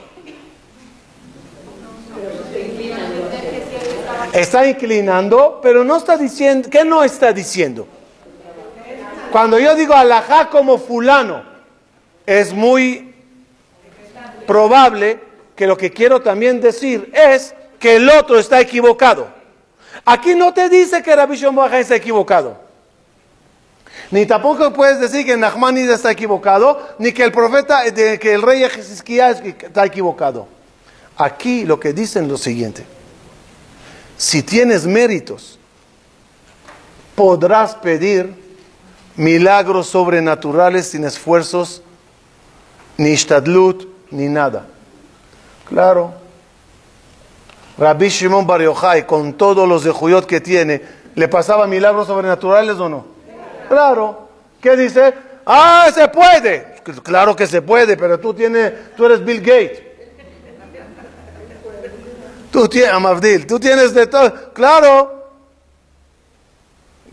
Está 4.33 4.66
inclinando, 4.66 5.59
pero 5.61 5.83
no 5.83 5.97
está 5.97 6.16
diciendo, 6.16 6.69
¿qué 6.71 6.85
no 6.85 7.03
está 7.03 7.33
diciendo? 7.33 7.87
Cuando 9.33 9.59
yo 9.59 9.75
digo 9.75 9.95
alajá 9.95 10.49
como 10.49 10.79
fulano, 10.79 11.43
es 12.27 12.53
muy 12.53 13.12
probable 14.47 15.19
que 15.57 15.66
lo 15.66 15.77
que 15.77 15.90
quiero 15.90 16.23
también 16.23 16.61
decir 16.61 17.11
es 17.12 17.55
que 17.79 17.97
el 17.97 18.09
otro 18.09 18.38
está 18.38 18.61
equivocado. 18.61 19.29
Aquí 20.05 20.35
no 20.35 20.55
te 20.55 20.69
dice 20.69 21.03
que 21.03 21.14
Rabbi 21.14 21.37
Shimon 21.37 21.73
está 21.75 21.97
equivocado. 21.97 22.57
Ni 24.12 24.27
tampoco 24.27 24.73
puedes 24.73 25.01
decir 25.01 25.27
que 25.27 25.37
Nachmanides 25.37 25.97
está 25.97 26.11
equivocado, 26.11 26.95
ni 26.99 27.12
que 27.12 27.25
el 27.25 27.33
profeta, 27.33 27.83
que 27.93 28.33
el 28.33 28.43
rey 28.43 28.62
Ezequiel 28.62 29.55
está 29.61 29.85
equivocado. 29.85 30.47
Aquí 31.16 31.64
lo 31.64 31.79
que 31.79 31.93
dicen 31.93 32.25
es 32.25 32.31
lo 32.31 32.38
siguiente 32.38 33.00
si 34.20 34.42
tienes 34.42 34.87
méritos, 34.87 35.59
podrás 37.14 37.74
pedir 37.74 38.35
milagros 39.16 39.87
sobrenaturales 39.87 40.90
sin 40.90 41.04
esfuerzos, 41.04 41.83
ni 42.98 43.14
shtadlut, 43.14 43.88
ni 44.11 44.28
nada. 44.28 44.66
Claro. 45.66 46.12
Rabbi 47.78 48.11
Shimon 48.11 48.46
Bar 48.46 48.61
Yochai, 48.61 49.06
con 49.06 49.33
todos 49.33 49.66
los 49.66 49.85
de 49.85 49.90
Juyot 49.90 50.26
que 50.26 50.42
tiene, 50.42 50.83
¿le 51.14 51.26
pasaba 51.26 51.66
milagros 51.66 52.06
sobrenaturales 52.06 52.76
o 52.76 52.90
no? 52.90 53.06
Claro. 53.70 54.28
¿Qué 54.61 54.76
dice? 54.76 55.14
Ah, 55.46 55.88
se 55.94 56.09
puede. 56.09 56.74
Claro 57.02 57.35
que 57.35 57.46
se 57.46 57.62
puede, 57.62 57.96
pero 57.96 58.20
tú, 58.20 58.35
tienes, 58.35 58.94
tú 58.98 59.06
eres 59.06 59.24
Bill 59.24 59.40
Gates. 59.40 59.89
Tú 62.51 62.69
tienes, 62.69 62.93
Amavdil, 62.93 63.47
tú 63.47 63.61
tienes 63.61 63.95
de 63.95 64.07
todo. 64.07 64.53
Claro. 64.53 65.21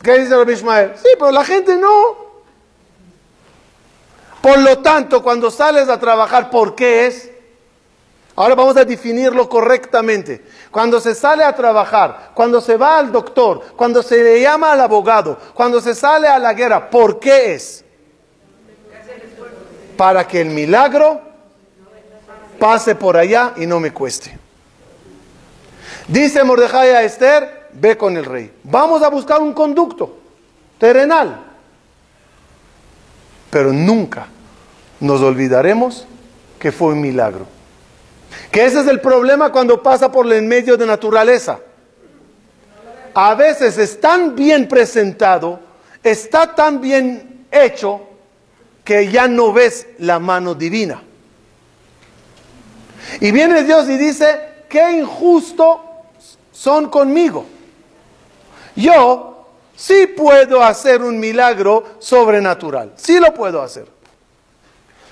¿Qué 0.02 0.20
dice 0.20 0.36
Rabbi 0.36 0.54
Ismael? 0.54 0.94
Sí, 0.96 1.10
pero 1.18 1.32
la 1.32 1.44
gente 1.44 1.76
no. 1.78 2.28
Por 4.42 4.60
lo 4.60 4.80
tanto, 4.80 5.22
cuando 5.22 5.52
sales 5.52 5.90
a 5.90 6.00
trabajar, 6.00 6.50
¿por 6.50 6.76
qué 6.76 7.08
es? 7.08 7.32
Ahora 8.36 8.54
vamos 8.54 8.78
a 8.78 8.86
definirlo 8.86 9.50
correctamente. 9.50 10.46
Cuando 10.70 11.00
se 11.02 11.16
sale 11.16 11.44
a 11.44 11.56
trabajar, 11.56 12.32
cuando 12.36 12.62
se 12.62 12.78
va 12.78 13.00
al 13.00 13.12
doctor, 13.12 13.62
cuando 13.76 14.04
se 14.04 14.24
le 14.24 14.42
llama 14.42 14.72
al 14.72 14.82
abogado, 14.82 15.40
cuando 15.56 15.82
se 15.82 15.96
sale 15.96 16.28
a 16.28 16.38
la 16.38 16.54
guerra, 16.54 16.90
¿por 16.90 17.20
qué 17.20 17.56
es? 17.56 17.84
Para 19.98 20.28
que 20.28 20.42
el 20.42 20.50
milagro 20.50 21.20
pase 22.60 22.94
por 22.94 23.18
allá 23.18 23.54
y 23.58 23.66
no 23.66 23.80
me 23.80 23.92
cueste. 23.92 24.47
Dice 26.08 26.44
Mordejai 26.44 26.92
a 26.92 27.04
Esther, 27.04 27.68
ve 27.74 27.98
con 27.98 28.16
el 28.16 28.26
rey. 28.26 28.52
Vamos 28.64 29.04
a 29.04 29.10
buscar 29.10 29.42
un 29.42 29.54
conducto 29.54 30.18
terrenal. 30.78 31.44
Pero 33.50 33.74
nunca 33.74 34.28
nos 35.00 35.22
olvidaremos 35.22 36.08
que 36.60 36.72
fue 36.72 36.94
un 36.94 37.02
milagro. 37.02 37.46
Que 38.52 38.66
ese 38.66 38.82
es 38.82 38.88
el 38.88 39.02
problema 39.02 39.52
cuando 39.52 39.84
pasa 39.84 40.12
por 40.12 40.32
el 40.32 40.44
medio 40.44 40.78
de 40.78 40.86
naturaleza. 40.86 41.60
A 43.14 43.36
veces 43.36 43.78
es 43.78 44.00
tan 44.00 44.36
bien 44.36 44.68
presentado, 44.68 45.60
está 46.04 46.54
tan 46.54 46.80
bien 46.80 47.46
hecho, 47.52 48.02
que 48.84 49.10
ya 49.10 49.28
no 49.28 49.52
ves 49.52 49.88
la 49.98 50.20
mano 50.20 50.56
divina. 50.56 51.02
Y 53.20 53.32
viene 53.32 53.64
Dios 53.64 53.90
y 53.90 53.98
dice, 53.98 54.40
qué 54.70 54.92
injusto 54.92 55.87
son 56.58 56.90
conmigo. 56.90 57.46
Yo 58.76 59.46
sí 59.76 60.08
puedo 60.08 60.64
hacer 60.64 61.04
un 61.04 61.20
milagro 61.20 61.84
sobrenatural, 62.00 62.94
sí 62.96 63.20
lo 63.20 63.32
puedo 63.32 63.62
hacer. 63.62 63.86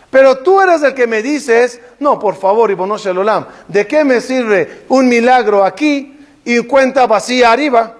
Pero 0.09 0.39
tú 0.39 0.59
eres 0.59 0.81
el 0.81 0.95
que 0.95 1.05
me 1.05 1.21
dices, 1.21 1.79
no, 1.99 2.17
por 2.17 2.35
favor, 2.35 2.71
Ibono 2.71 2.97
Shelolam, 2.97 3.45
¿de 3.67 3.85
qué 3.85 4.03
me 4.03 4.21
sirve 4.21 4.85
un 4.89 5.07
milagro 5.07 5.63
aquí 5.63 6.17
y 6.43 6.59
cuenta 6.61 7.05
vacía 7.05 7.51
arriba? 7.51 7.95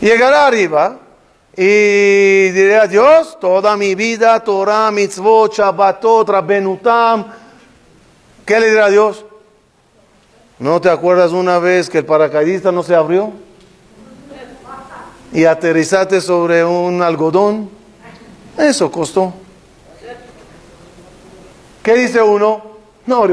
Llegará 0.00 0.46
arriba 0.46 0.98
y 1.56 2.50
diré 2.50 2.76
a 2.76 2.86
Dios, 2.86 3.38
toda 3.40 3.76
mi 3.76 3.94
vida, 3.94 4.38
Torah, 4.44 4.90
mitzvot, 4.90 5.52
Shabbatot, 5.52 6.28
Rabbenutam. 6.28 7.43
¿Qué 8.44 8.60
le 8.60 8.70
dirá 8.70 8.88
Dios? 8.90 9.24
¿No 10.58 10.80
te 10.80 10.90
acuerdas 10.90 11.32
una 11.32 11.58
vez 11.58 11.90
que 11.90 11.98
el 11.98 12.04
paracaidista 12.04 12.70
no 12.72 12.82
se 12.82 12.94
abrió? 12.94 13.32
y 15.34 15.44
aterrizaste 15.46 16.20
sobre 16.20 16.64
un 16.64 17.02
algodón, 17.02 17.68
eso 18.56 18.90
costó. 18.90 19.34
¿Qué 21.82 21.94
dice 21.94 22.22
uno? 22.22 22.72
No, 23.04 23.26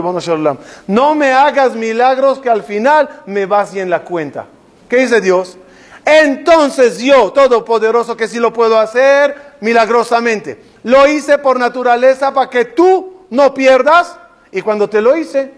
no 0.88 1.16
me 1.16 1.32
hagas 1.32 1.76
milagros 1.76 2.40
que 2.40 2.50
al 2.50 2.64
final 2.64 3.08
me 3.28 3.46
vacíen 3.46 3.90
la 3.90 4.02
cuenta. 4.02 4.48
¿Qué 4.90 4.98
dice 4.98 5.22
Dios? 5.22 5.58
Entonces 6.04 6.98
yo, 6.98 7.32
todopoderoso, 7.32 8.18
que 8.18 8.28
sí 8.28 8.40
lo 8.40 8.52
puedo 8.52 8.80
hacer 8.80 9.54
milagrosamente, 9.62 10.60
lo 10.84 11.08
hice 11.08 11.38
por 11.38 11.60
naturaleza 11.60 12.34
para 12.34 12.50
que 12.50 12.66
tú 12.66 13.26
no 13.30 13.54
pierdas 13.54 14.18
y 14.52 14.62
cuando 14.62 14.90
te 14.90 15.02
lo 15.02 15.16
hice, 15.18 15.54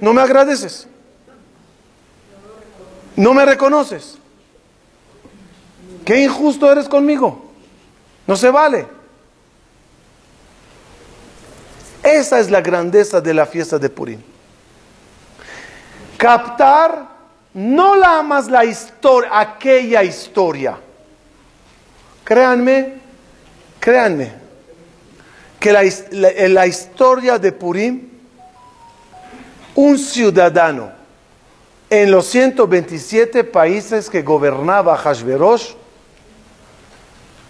no 0.00 0.12
me 0.12 0.22
agradeces. 0.22 0.88
No 3.16 3.34
me 3.34 3.44
reconoces. 3.44 4.18
Qué 6.04 6.22
injusto 6.22 6.70
eres 6.70 6.88
conmigo. 6.88 7.52
No 8.26 8.36
se 8.36 8.50
vale. 8.50 8.86
Esa 12.02 12.40
es 12.40 12.50
la 12.50 12.60
grandeza 12.60 13.20
de 13.20 13.32
la 13.32 13.46
fiesta 13.46 13.78
de 13.78 13.88
Purim. 13.88 14.20
Captar 16.16 17.08
no 17.54 17.96
la 17.96 18.22
más 18.22 18.48
la 18.48 18.64
historia, 18.64 19.38
aquella 19.38 20.02
historia. 20.02 20.78
Créanme, 22.24 22.94
créanme, 23.78 24.32
que 25.62 25.72
la, 25.72 25.82
la 26.48 26.66
historia 26.66 27.38
de 27.38 27.52
Purim, 27.52 28.08
un 29.76 29.96
ciudadano 29.96 30.90
en 31.88 32.10
los 32.10 32.26
127 32.26 33.44
países 33.44 34.10
que 34.10 34.22
gobernaba 34.22 34.96
Hashverosh, 34.96 35.74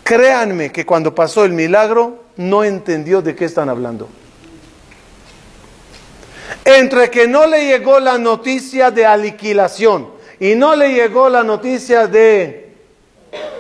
Créanme 0.03 0.73
que 0.73 0.85
cuando 0.85 1.15
pasó 1.15 1.45
el 1.45 1.53
milagro 1.53 2.25
no 2.37 2.65
entendió 2.65 3.23
de 3.23 3.35
qué 3.35 3.45
están 3.45 3.69
hablando. 3.69 4.09
Entre 6.65 7.11
que 7.11 7.29
no 7.29 7.47
le 7.47 7.67
llegó 7.67 8.01
la 8.01 8.19
noticia 8.19 8.91
de 8.91 9.07
aniquilación 9.07 10.11
y 10.41 10.55
no 10.55 10.75
le 10.75 10.93
llegó 10.93 11.29
la 11.29 11.45
noticia 11.45 12.07
de 12.09 12.75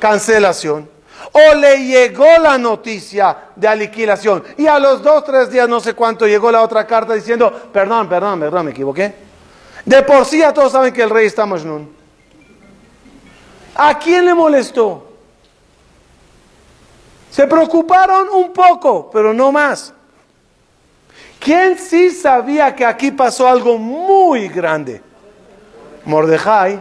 cancelación, 0.00 0.88
o 1.32 1.54
le 1.54 1.84
llegó 1.86 2.38
la 2.38 2.58
noticia 2.58 3.36
de 3.56 3.66
aniquilación 3.66 4.44
y 4.56 4.66
a 4.66 4.78
los 4.78 5.02
dos, 5.02 5.24
tres 5.24 5.50
días, 5.50 5.68
no 5.68 5.80
sé 5.80 5.94
cuánto, 5.94 6.26
llegó 6.26 6.52
la 6.52 6.62
otra 6.62 6.86
carta 6.86 7.14
diciendo, 7.14 7.50
perdón, 7.72 8.08
perdón, 8.08 8.38
perdón, 8.38 8.66
me 8.66 8.70
equivoqué. 8.72 9.14
De 9.84 10.02
por 10.02 10.24
sí 10.24 10.38
ya 10.38 10.52
todos 10.52 10.72
saben 10.72 10.92
que 10.92 11.02
el 11.02 11.10
rey 11.10 11.26
está 11.26 11.46
Majnun. 11.46 11.90
¿A 13.74 13.98
quién 13.98 14.26
le 14.26 14.34
molestó? 14.34 15.08
Se 17.30 17.46
preocuparon 17.46 18.28
un 18.28 18.52
poco, 18.52 19.10
pero 19.10 19.32
no 19.32 19.50
más. 19.50 19.94
¿Quién 21.40 21.78
sí 21.78 22.10
sabía 22.10 22.74
que 22.76 22.84
aquí 22.84 23.10
pasó 23.10 23.48
algo 23.48 23.78
muy 23.78 24.48
grande? 24.48 25.02
Mordejai 26.04 26.80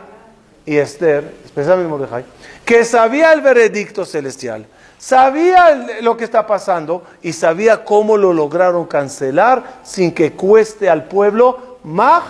y 0.66 0.78
Esther, 0.78 1.34
especialmente 1.46 1.90
Mordejai, 1.90 2.26
que 2.66 2.86
sabía 2.86 3.34
el 3.34 3.42
veredicto 3.42 4.06
celestial, 4.06 4.66
sabía 4.98 5.88
lo 6.02 6.16
que 6.16 6.24
está 6.24 6.46
pasando 6.46 7.04
y 7.22 7.34
sabía 7.34 7.84
cómo 7.84 8.18
lo 8.18 8.34
lograron 8.34 8.86
cancelar 8.86 9.64
sin 9.84 10.14
que 10.14 10.34
cueste 10.34 10.90
al 10.90 11.06
pueblo 11.06 11.78
Mag 11.84 12.24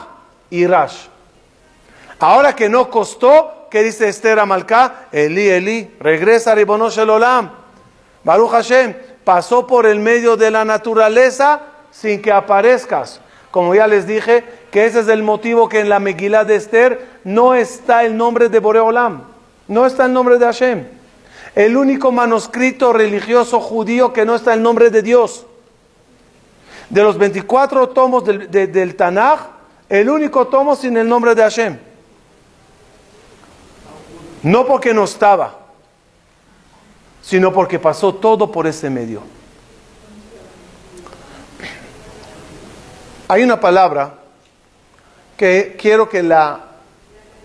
y 0.50 0.66
Rash. 0.66 1.08
Ahora 2.20 2.56
que 2.56 2.70
no 2.70 2.90
costó, 2.90 3.68
¿qué 3.70 3.84
dice 3.84 4.08
Esther 4.08 4.40
Amalcá? 4.40 5.08
Eli, 5.12 5.50
Eli, 5.50 5.96
regresa 6.00 6.54
Ribonosh 6.56 7.00
el 7.00 7.10
Olam. 7.10 7.52
Baruch 8.24 8.52
Hashem 8.52 8.96
pasó 9.24 9.66
por 9.66 9.86
el 9.86 10.00
medio 10.00 10.38
de 10.38 10.52
la 10.52 10.64
naturaleza 10.64 11.62
sin 11.92 12.22
que 12.22 12.32
aparezcas. 12.32 13.20
Como 13.50 13.76
ya 13.76 13.88
les 13.88 14.08
dije, 14.08 14.46
que 14.72 14.86
ese 14.86 15.02
es 15.02 15.08
el 15.10 15.24
motivo 15.24 15.68
que 15.68 15.80
en 15.80 15.90
la 15.90 16.00
Megilá 16.00 16.46
de 16.46 16.56
Esther 16.56 17.06
no 17.24 17.54
está 17.54 18.06
el 18.06 18.16
nombre 18.16 18.50
de 18.50 18.60
Boreolam, 18.60 19.24
no 19.72 19.86
está 19.86 20.06
el 20.06 20.12
nombre 20.12 20.38
de 20.38 20.44
Hashem. 20.44 20.86
El 21.56 21.78
único 21.78 22.12
manuscrito 22.12 22.92
religioso 22.92 23.62
judío 23.62 24.12
que 24.12 24.26
no 24.26 24.36
está 24.36 24.54
el 24.54 24.62
nombre 24.62 24.90
de 24.90 25.02
Dios. 25.02 25.46
De 26.90 27.02
los 27.02 27.18
24 27.18 27.88
tomos 27.88 28.26
del, 28.26 28.52
del 28.52 28.96
Tanaj, 28.98 29.40
el 29.88 30.10
único 30.10 30.48
tomo 30.48 30.76
sin 30.76 30.98
el 30.98 31.08
nombre 31.08 31.34
de 31.36 31.44
Hashem. 31.44 31.80
No 34.44 34.66
porque 34.66 34.94
no 34.94 35.06
estaba, 35.06 35.58
sino 37.22 37.54
porque 37.54 37.80
pasó 37.80 38.14
todo 38.14 38.52
por 38.52 38.68
ese 38.68 38.90
medio. 38.90 39.22
Hay 43.30 43.42
una 43.42 43.58
palabra 43.58 44.16
que 45.38 45.78
quiero 45.80 46.10
que 46.10 46.22
la 46.22 46.71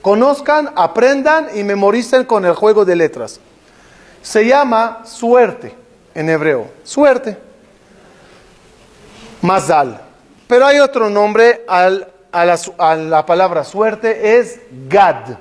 conozcan, 0.06 0.70
aprendan 0.76 1.48
y 1.56 1.64
memoricen 1.64 2.26
con 2.26 2.44
el 2.44 2.54
juego 2.54 2.84
de 2.84 2.94
letras. 2.94 3.40
Se 4.22 4.46
llama 4.46 5.02
suerte 5.04 5.74
en 6.14 6.30
hebreo. 6.30 6.70
Suerte. 6.84 7.36
Mazal. 9.42 10.00
Pero 10.46 10.64
hay 10.64 10.78
otro 10.78 11.10
nombre 11.10 11.64
a, 11.66 11.90
la, 11.90 12.56
a 12.78 12.94
la 12.94 13.26
palabra 13.26 13.64
suerte, 13.64 14.38
es 14.38 14.60
Gad. 14.88 15.38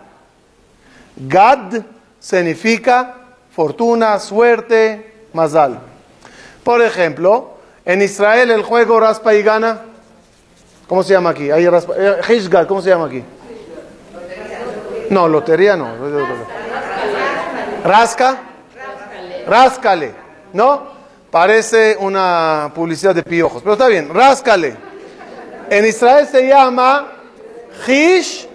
Gad 1.15 1.83
significa 2.19 3.17
fortuna, 3.55 4.19
suerte, 4.19 5.27
mazal. 5.31 5.79
Por 6.63 6.81
ejemplo, 6.81 7.51
en 7.85 8.01
Israel 8.01 8.49
el 8.49 8.63
juego 8.63 8.99
raspa 8.99 9.35
y 9.35 9.43
gana, 9.43 9.81
¿cómo 10.87 11.03
se 11.03 11.13
llama 11.13 11.29
aquí? 11.29 11.51
Ahí 11.51 11.69
raspa, 11.69 11.93
eh, 11.95 12.65
¿cómo 12.67 12.81
se 12.81 12.89
llama 12.89 13.05
aquí? 13.05 13.23
No, 15.09 15.27
lotería 15.27 15.75
no. 15.75 15.87
Rasca, 17.83 18.39
ráscale, 19.47 20.13
¿no? 20.53 20.95
Parece 21.29 21.97
una 21.99 22.71
publicidad 22.73 23.13
de 23.13 23.23
piojos, 23.23 23.61
pero 23.61 23.73
está 23.73 23.87
bien, 23.87 24.13
ráscale. 24.13 24.75
En 25.69 25.85
Israel 25.85 26.27
se 26.27 26.47
llama 26.47 27.11
Hish 27.87 28.47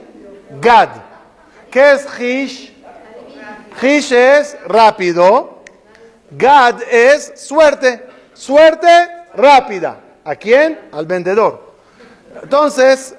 Gad. 0.60 0.88
¿Qué 1.70 1.92
es 1.92 2.06
Hish? 2.18 2.76
Hish 3.82 4.12
es 4.12 4.56
rápido. 4.66 5.62
Gad 6.30 6.82
es 6.90 7.32
suerte. 7.36 8.06
Suerte 8.34 8.88
rápida. 9.34 9.98
¿A 10.24 10.34
quién? 10.34 10.80
Al 10.92 11.06
vendedor. 11.06 11.74
Entonces, 12.42 13.14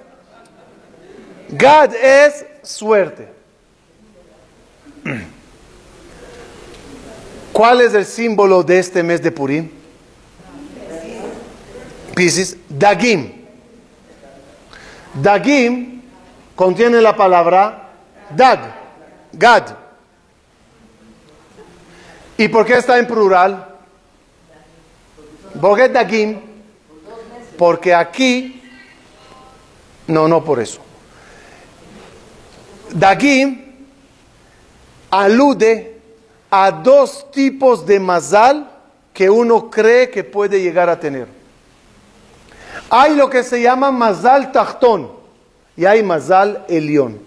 Gad 1.49 1.93
es 1.95 2.45
suerte. 2.63 3.27
¿Cuál 7.51 7.81
es 7.81 7.93
el 7.93 8.05
símbolo 8.05 8.63
de 8.63 8.79
este 8.79 9.03
mes 9.03 9.21
de 9.21 9.31
Purim? 9.31 9.69
Pisces, 12.15 12.57
Dagim. 12.69 13.31
Dagim 15.13 16.01
contiene 16.55 17.01
la 17.01 17.15
palabra 17.15 17.89
Dag, 18.29 18.59
Gad. 19.33 19.75
¿Y 22.37 22.47
por 22.47 22.65
qué 22.65 22.77
está 22.77 22.97
en 22.97 23.07
plural? 23.07 23.67
¿Por 25.59 25.77
qué 25.77 25.89
Dagim? 25.89 26.39
Porque 27.57 27.93
aquí, 27.93 28.63
no, 30.07 30.27
no 30.27 30.43
por 30.43 30.59
eso. 30.59 30.81
Dagim 32.93 33.61
alude 35.09 35.99
a 36.49 36.71
dos 36.71 37.31
tipos 37.31 37.85
de 37.85 37.99
mazal 37.99 38.69
que 39.13 39.29
uno 39.29 39.69
cree 39.69 40.09
que 40.09 40.23
puede 40.23 40.61
llegar 40.61 40.89
a 40.89 40.99
tener. 40.99 41.27
Hay 42.89 43.15
lo 43.15 43.29
que 43.29 43.43
se 43.43 43.61
llama 43.61 43.91
mazal 43.91 44.51
tachtón 44.51 45.11
y 45.77 45.85
hay 45.85 46.03
mazal 46.03 46.65
elión. 46.67 47.19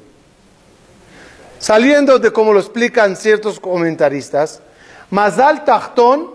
Saliendo 1.58 2.18
de 2.18 2.30
como 2.30 2.52
lo 2.52 2.60
explican 2.60 3.16
ciertos 3.16 3.58
comentaristas, 3.58 4.60
mazal 5.10 5.64
tachtón, 5.64 6.30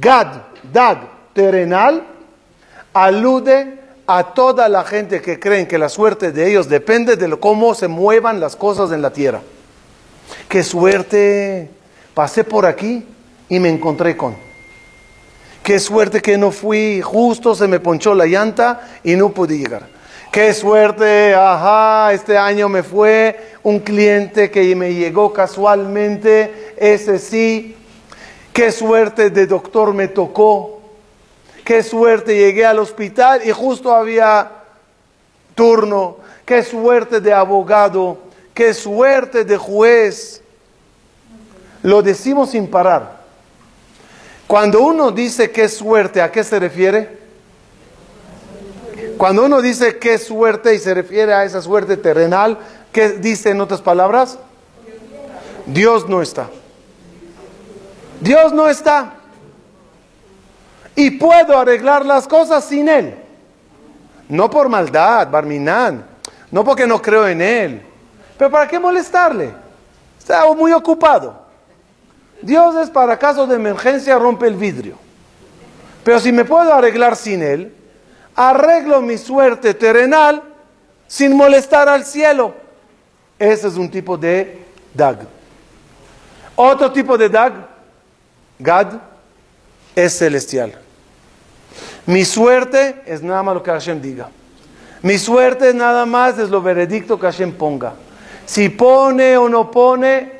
gad, 0.00 0.42
dag, 0.72 0.98
terrenal, 1.32 2.04
alude 2.92 3.85
a 4.06 4.34
toda 4.34 4.68
la 4.68 4.84
gente 4.84 5.20
que 5.20 5.38
creen 5.38 5.66
que 5.66 5.78
la 5.78 5.88
suerte 5.88 6.30
de 6.32 6.48
ellos 6.48 6.68
depende 6.68 7.16
de 7.16 7.36
cómo 7.38 7.74
se 7.74 7.88
muevan 7.88 8.40
las 8.40 8.54
cosas 8.54 8.92
en 8.92 9.02
la 9.02 9.12
tierra. 9.12 9.40
Qué 10.48 10.62
suerte, 10.62 11.70
pasé 12.14 12.44
por 12.44 12.66
aquí 12.66 13.04
y 13.48 13.58
me 13.58 13.68
encontré 13.68 14.16
con. 14.16 14.36
Qué 15.62 15.80
suerte 15.80 16.22
que 16.22 16.38
no 16.38 16.52
fui, 16.52 17.00
justo 17.00 17.54
se 17.54 17.66
me 17.66 17.80
ponchó 17.80 18.14
la 18.14 18.26
llanta 18.26 18.88
y 19.02 19.16
no 19.16 19.30
pude 19.30 19.58
llegar. 19.58 19.88
Qué 20.30 20.54
suerte, 20.54 21.34
ajá, 21.34 22.12
este 22.12 22.38
año 22.38 22.68
me 22.68 22.82
fue 22.82 23.54
un 23.62 23.80
cliente 23.80 24.50
que 24.50 24.76
me 24.76 24.94
llegó 24.94 25.32
casualmente, 25.32 26.74
ese 26.76 27.18
sí. 27.18 27.74
Qué 28.52 28.70
suerte 28.70 29.30
de 29.30 29.46
doctor 29.46 29.92
me 29.92 30.08
tocó 30.08 30.75
qué 31.66 31.82
suerte 31.82 32.36
llegué 32.36 32.64
al 32.64 32.78
hospital 32.78 33.42
y 33.44 33.50
justo 33.50 33.92
había 33.92 34.52
turno, 35.56 36.18
qué 36.46 36.62
suerte 36.62 37.20
de 37.20 37.32
abogado, 37.32 38.18
qué 38.54 38.72
suerte 38.72 39.44
de 39.44 39.56
juez. 39.56 40.42
Lo 41.82 42.02
decimos 42.02 42.50
sin 42.50 42.70
parar. 42.70 43.16
Cuando 44.46 44.80
uno 44.80 45.10
dice 45.10 45.50
qué 45.50 45.68
suerte, 45.68 46.22
¿a 46.22 46.30
qué 46.30 46.44
se 46.44 46.60
refiere? 46.60 47.18
Cuando 49.18 49.44
uno 49.44 49.60
dice 49.60 49.98
qué 49.98 50.18
suerte 50.18 50.72
y 50.72 50.78
se 50.78 50.94
refiere 50.94 51.34
a 51.34 51.44
esa 51.44 51.60
suerte 51.60 51.96
terrenal, 51.96 52.58
¿qué 52.92 53.08
dice 53.08 53.50
en 53.50 53.60
otras 53.60 53.82
palabras? 53.82 54.38
Dios 55.66 56.08
no 56.08 56.22
está. 56.22 56.48
Dios 58.20 58.52
no 58.52 58.68
está 58.68 59.14
y 60.96 61.10
puedo 61.12 61.56
arreglar 61.56 62.04
las 62.04 62.26
cosas 62.26 62.64
sin 62.64 62.88
Él. 62.88 63.14
No 64.28 64.50
por 64.50 64.68
maldad, 64.68 65.30
Barminán, 65.30 66.04
no 66.50 66.64
porque 66.64 66.86
no 66.86 67.00
creo 67.00 67.28
en 67.28 67.40
Él, 67.42 67.82
pero 68.36 68.50
¿para 68.50 68.66
qué 68.66 68.78
molestarle? 68.78 69.52
Está 70.18 70.52
muy 70.54 70.72
ocupado. 70.72 71.46
Dios 72.42 72.74
es 72.76 72.90
para 72.90 73.18
casos 73.18 73.48
de 73.48 73.54
emergencia, 73.54 74.18
rompe 74.18 74.46
el 74.46 74.56
vidrio. 74.56 74.98
Pero 76.02 76.18
si 76.18 76.32
me 76.32 76.44
puedo 76.44 76.72
arreglar 76.72 77.14
sin 77.14 77.42
Él, 77.42 77.74
arreglo 78.34 79.00
mi 79.00 79.18
suerte 79.18 79.74
terrenal 79.74 80.42
sin 81.06 81.36
molestar 81.36 81.88
al 81.88 82.04
cielo. 82.04 82.54
Ese 83.38 83.68
es 83.68 83.76
un 83.76 83.90
tipo 83.90 84.16
de 84.16 84.64
Dag. 84.94 85.18
Otro 86.56 86.90
tipo 86.90 87.18
de 87.18 87.28
Dag, 87.28 87.52
Gad, 88.58 88.94
es 89.94 90.18
celestial. 90.18 90.85
Mi 92.06 92.24
suerte 92.24 93.02
es 93.04 93.22
nada 93.22 93.42
más 93.42 93.54
lo 93.54 93.62
que 93.62 93.70
Hashem 93.70 94.00
diga. 94.00 94.28
Mi 95.02 95.18
suerte 95.18 95.74
nada 95.74 96.06
más 96.06 96.38
es 96.38 96.48
lo 96.48 96.62
veredicto 96.62 97.18
que 97.18 97.26
Hashem 97.26 97.52
ponga. 97.52 97.94
Si 98.44 98.68
pone 98.68 99.36
o 99.36 99.48
no 99.48 99.70
pone, 99.70 100.32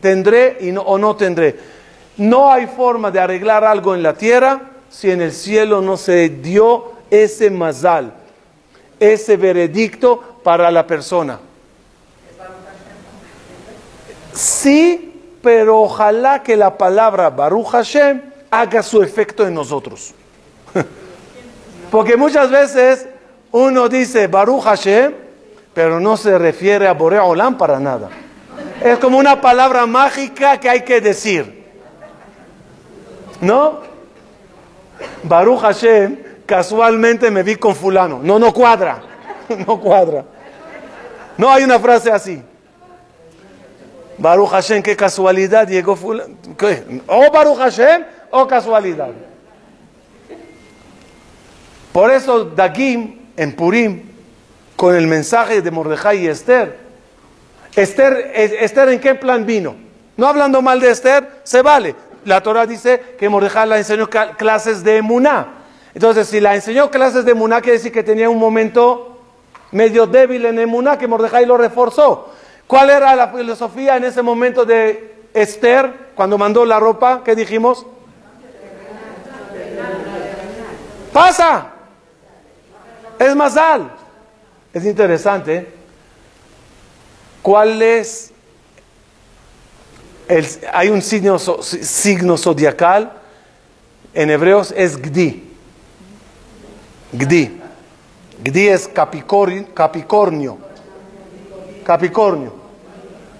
tendré 0.00 0.58
y 0.60 0.72
no, 0.72 0.82
o 0.82 0.98
no 0.98 1.14
tendré. 1.14 1.58
No 2.16 2.50
hay 2.50 2.66
forma 2.66 3.10
de 3.10 3.20
arreglar 3.20 3.64
algo 3.64 3.94
en 3.94 4.02
la 4.02 4.14
tierra 4.14 4.60
si 4.90 5.10
en 5.10 5.20
el 5.20 5.32
cielo 5.32 5.80
no 5.80 5.96
se 5.96 6.28
dio 6.28 6.92
ese 7.10 7.50
mazal, 7.50 8.12
ese 8.98 9.36
veredicto 9.36 10.40
para 10.42 10.70
la 10.70 10.86
persona. 10.86 11.38
Sí, 14.32 15.20
pero 15.42 15.82
ojalá 15.82 16.42
que 16.42 16.56
la 16.56 16.76
palabra 16.78 17.28
Baruch 17.28 17.68
Hashem 17.68 18.22
haga 18.50 18.82
su 18.82 19.02
efecto 19.02 19.46
en 19.46 19.54
nosotros. 19.54 20.14
Porque 21.92 22.16
muchas 22.16 22.50
veces 22.50 23.06
uno 23.50 23.86
dice 23.86 24.26
Baruch 24.26 24.62
Hashem, 24.62 25.12
pero 25.74 26.00
no 26.00 26.16
se 26.16 26.38
refiere 26.38 26.88
a 26.88 26.94
Borea 26.94 27.22
Olam 27.24 27.58
para 27.58 27.78
nada. 27.78 28.08
Es 28.82 28.98
como 28.98 29.18
una 29.18 29.42
palabra 29.42 29.84
mágica 29.84 30.58
que 30.58 30.70
hay 30.70 30.80
que 30.80 31.02
decir. 31.02 31.66
¿No? 33.42 33.80
Baruch 35.22 35.60
Hashem, 35.60 36.18
casualmente 36.46 37.30
me 37.30 37.42
vi 37.42 37.56
con 37.56 37.76
fulano. 37.76 38.20
No, 38.22 38.38
no 38.38 38.54
cuadra. 38.54 39.02
No 39.66 39.78
cuadra. 39.78 40.24
No 41.36 41.52
hay 41.52 41.62
una 41.62 41.78
frase 41.78 42.10
así. 42.10 42.42
Baruch 44.16 44.48
Hashem, 44.48 44.82
qué 44.82 44.96
casualidad 44.96 45.68
llegó 45.68 45.94
fulano. 45.94 46.36
O 47.06 47.30
Baruch 47.30 47.58
Hashem 47.58 48.02
o 48.30 48.46
casualidad. 48.46 49.10
Por 51.92 52.10
eso 52.10 52.44
Dagim 52.44 53.18
en 53.36 53.54
Purim, 53.54 54.02
con 54.76 54.94
el 54.94 55.06
mensaje 55.06 55.60
de 55.60 55.70
Mordejai 55.70 56.24
y 56.24 56.26
Esther, 56.26 56.78
Esther, 57.76 58.32
Esther 58.34 58.88
en 58.90 59.00
qué 59.00 59.14
plan 59.14 59.46
vino? 59.46 59.74
No 60.16 60.26
hablando 60.26 60.60
mal 60.60 60.80
de 60.80 60.90
Esther, 60.90 61.40
se 61.42 61.62
vale. 61.62 61.94
La 62.24 62.42
Torah 62.42 62.66
dice 62.66 63.16
que 63.18 63.28
Mordejai 63.28 63.68
la 63.68 63.78
enseñó 63.78 64.08
clases 64.08 64.84
de 64.84 65.02
Muná. 65.02 65.48
Entonces, 65.94 66.28
si 66.28 66.40
la 66.40 66.54
enseñó 66.54 66.90
clases 66.90 67.24
de 67.24 67.34
Muná, 67.34 67.60
quiere 67.60 67.78
decir 67.78 67.92
que 67.92 68.02
tenía 68.02 68.30
un 68.30 68.38
momento 68.38 69.20
medio 69.72 70.06
débil 70.06 70.44
en 70.46 70.68
Muná, 70.68 70.98
que 70.98 71.08
Mordejai 71.08 71.46
lo 71.46 71.56
reforzó. 71.56 72.32
¿Cuál 72.66 72.90
era 72.90 73.14
la 73.16 73.28
filosofía 73.28 73.96
en 73.96 74.04
ese 74.04 74.22
momento 74.22 74.64
de 74.64 75.14
Esther 75.34 75.92
cuando 76.14 76.38
mandó 76.38 76.64
la 76.64 76.78
ropa? 76.78 77.22
¿Qué 77.24 77.34
dijimos? 77.34 77.84
Pasa, 81.12 81.71
es 83.32 83.36
Mazal. 83.36 83.90
Es 84.72 84.84
interesante. 84.84 85.68
¿Cuál 87.42 87.82
es? 87.82 88.30
El, 90.28 90.46
hay 90.72 90.88
un 90.88 91.02
signo, 91.02 91.38
signo 91.38 92.36
zodiacal. 92.36 93.12
En 94.14 94.30
hebreos 94.30 94.72
es 94.76 94.96
Gdi. 94.96 95.50
Gdi. 97.12 97.60
Gdi 98.44 98.68
es 98.68 98.88
Capricornio. 98.88 99.74
Capricornio. 99.74 100.58
Capricornio. 101.84 102.54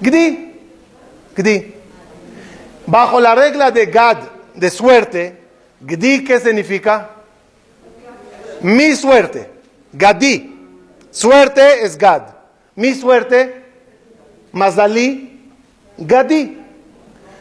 Gdi. 0.00 0.60
Gdi. 1.36 1.74
Bajo 2.86 3.20
la 3.20 3.34
regla 3.34 3.70
de 3.70 3.86
Gad, 3.86 4.18
de 4.54 4.70
suerte, 4.70 5.38
Gdi, 5.80 6.24
¿qué 6.24 6.40
significa? 6.40 7.10
Mi 8.60 8.94
suerte. 8.96 9.51
Gadi. 9.92 10.48
Suerte 11.10 11.84
es 11.84 11.98
Gad. 11.98 12.22
Mi 12.74 12.94
suerte, 12.94 13.64
Mazali, 14.52 15.50
Gadi. 15.98 16.58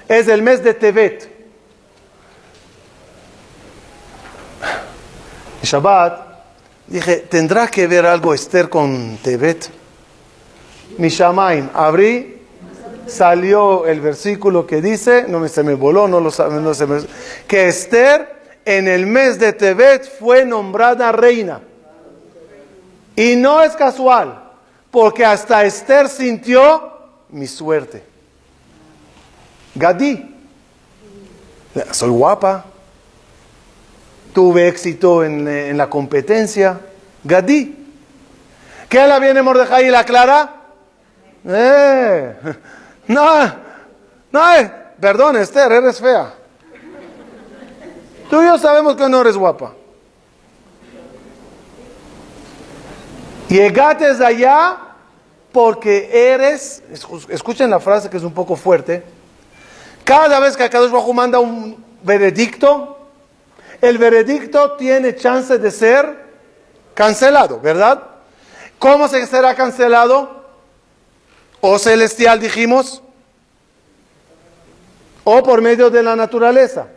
Es 0.08 0.28
el 0.28 0.41
mes 0.41 0.64
de 0.64 0.74
Tevet. 0.74 1.30
Shabbat, 5.64 6.20
dije, 6.88 7.18
¿tendrá 7.30 7.68
que 7.68 7.88
ver 7.88 8.06
algo 8.06 8.34
Esther 8.34 8.68
con 8.68 9.18
Tevet? 9.24 9.70
Mi 10.97 11.08
Shamaim, 11.08 11.70
abrí 11.74 12.41
salió 13.12 13.86
el 13.86 13.99
versículo 13.99 14.66
que 14.66 14.82
dice, 14.82 15.26
no 15.28 15.39
me, 15.39 15.49
se 15.49 15.64
me 15.64 15.74
voló, 15.74 16.08
no 16.08 16.20
lo 16.20 16.32
no 16.49 16.74
se 16.74 16.88
me, 16.88 17.02
que 17.47 17.68
Esther 17.68 18.41
en 18.66 18.88
el 18.88 19.06
mes 19.06 19.39
de 19.39 19.54
Tebet 19.54 20.10
fue 20.20 20.45
nombrada 20.45 21.12
reina. 21.12 21.62
Y 23.16 23.36
no 23.36 23.62
es 23.62 23.76
casual, 23.76 24.41
porque 24.89 25.26
hasta 25.26 25.64
Esther 25.66 26.07
sintió 26.07 26.91
mi 27.30 27.47
suerte. 27.47 28.03
Gadí, 29.76 30.36
soy 31.91 32.09
guapa, 32.09 32.66
tuve 34.34 34.68
éxito 34.68 35.24
en, 35.24 35.78
la 35.78 35.89
competencia. 35.89 36.80
Gadí. 37.24 37.78
¿Qué 38.89 39.07
la 39.07 39.20
viene 39.20 39.41
Mordejai 39.41 39.88
y 39.88 39.89
la 39.89 40.03
Clara? 40.03 40.55
Eh, 41.47 42.36
no, 43.07 43.53
no, 44.32 44.53
eh, 44.55 44.72
perdón 44.99 45.38
Esther, 45.38 45.72
eres 45.72 45.99
fea. 45.99 46.34
Tú 48.30 48.41
y 48.41 48.45
yo 48.45 48.57
sabemos 48.57 48.95
que 48.95 49.07
no 49.09 49.22
eres 49.22 49.36
guapa. 49.36 49.74
Llegaste 53.52 54.06
allá 54.24 54.78
porque 55.52 56.10
eres, 56.10 56.82
escuchen 57.28 57.70
la 57.70 57.82
frase 57.82 58.10
que 58.10 58.16
es 58.16 58.24
un 58.24 58.34
poco 58.34 58.56
fuerte, 58.56 59.04
cada 60.06 60.39
vez 60.39 60.56
que 60.56 60.64
Akadosh 60.64 60.89
Bajo 60.89 61.12
manda 61.12 61.38
un 61.38 61.84
veredicto, 62.02 62.97
el 63.82 63.97
veredicto 63.97 64.78
tiene 64.78 65.18
chance 65.18 65.58
de 65.58 65.70
ser 65.70 66.28
cancelado, 66.93 67.60
¿verdad? 67.60 68.02
¿Cómo 68.80 69.10
se 69.10 69.28
será 69.28 69.54
cancelado? 69.54 70.45
O 71.60 71.78
celestial 71.78 72.39
dijimos, 72.39 73.04
o 75.26 75.43
por 75.43 75.62
medio 75.62 75.89
de 75.89 76.02
la 76.02 76.16
naturaleza. 76.16 76.88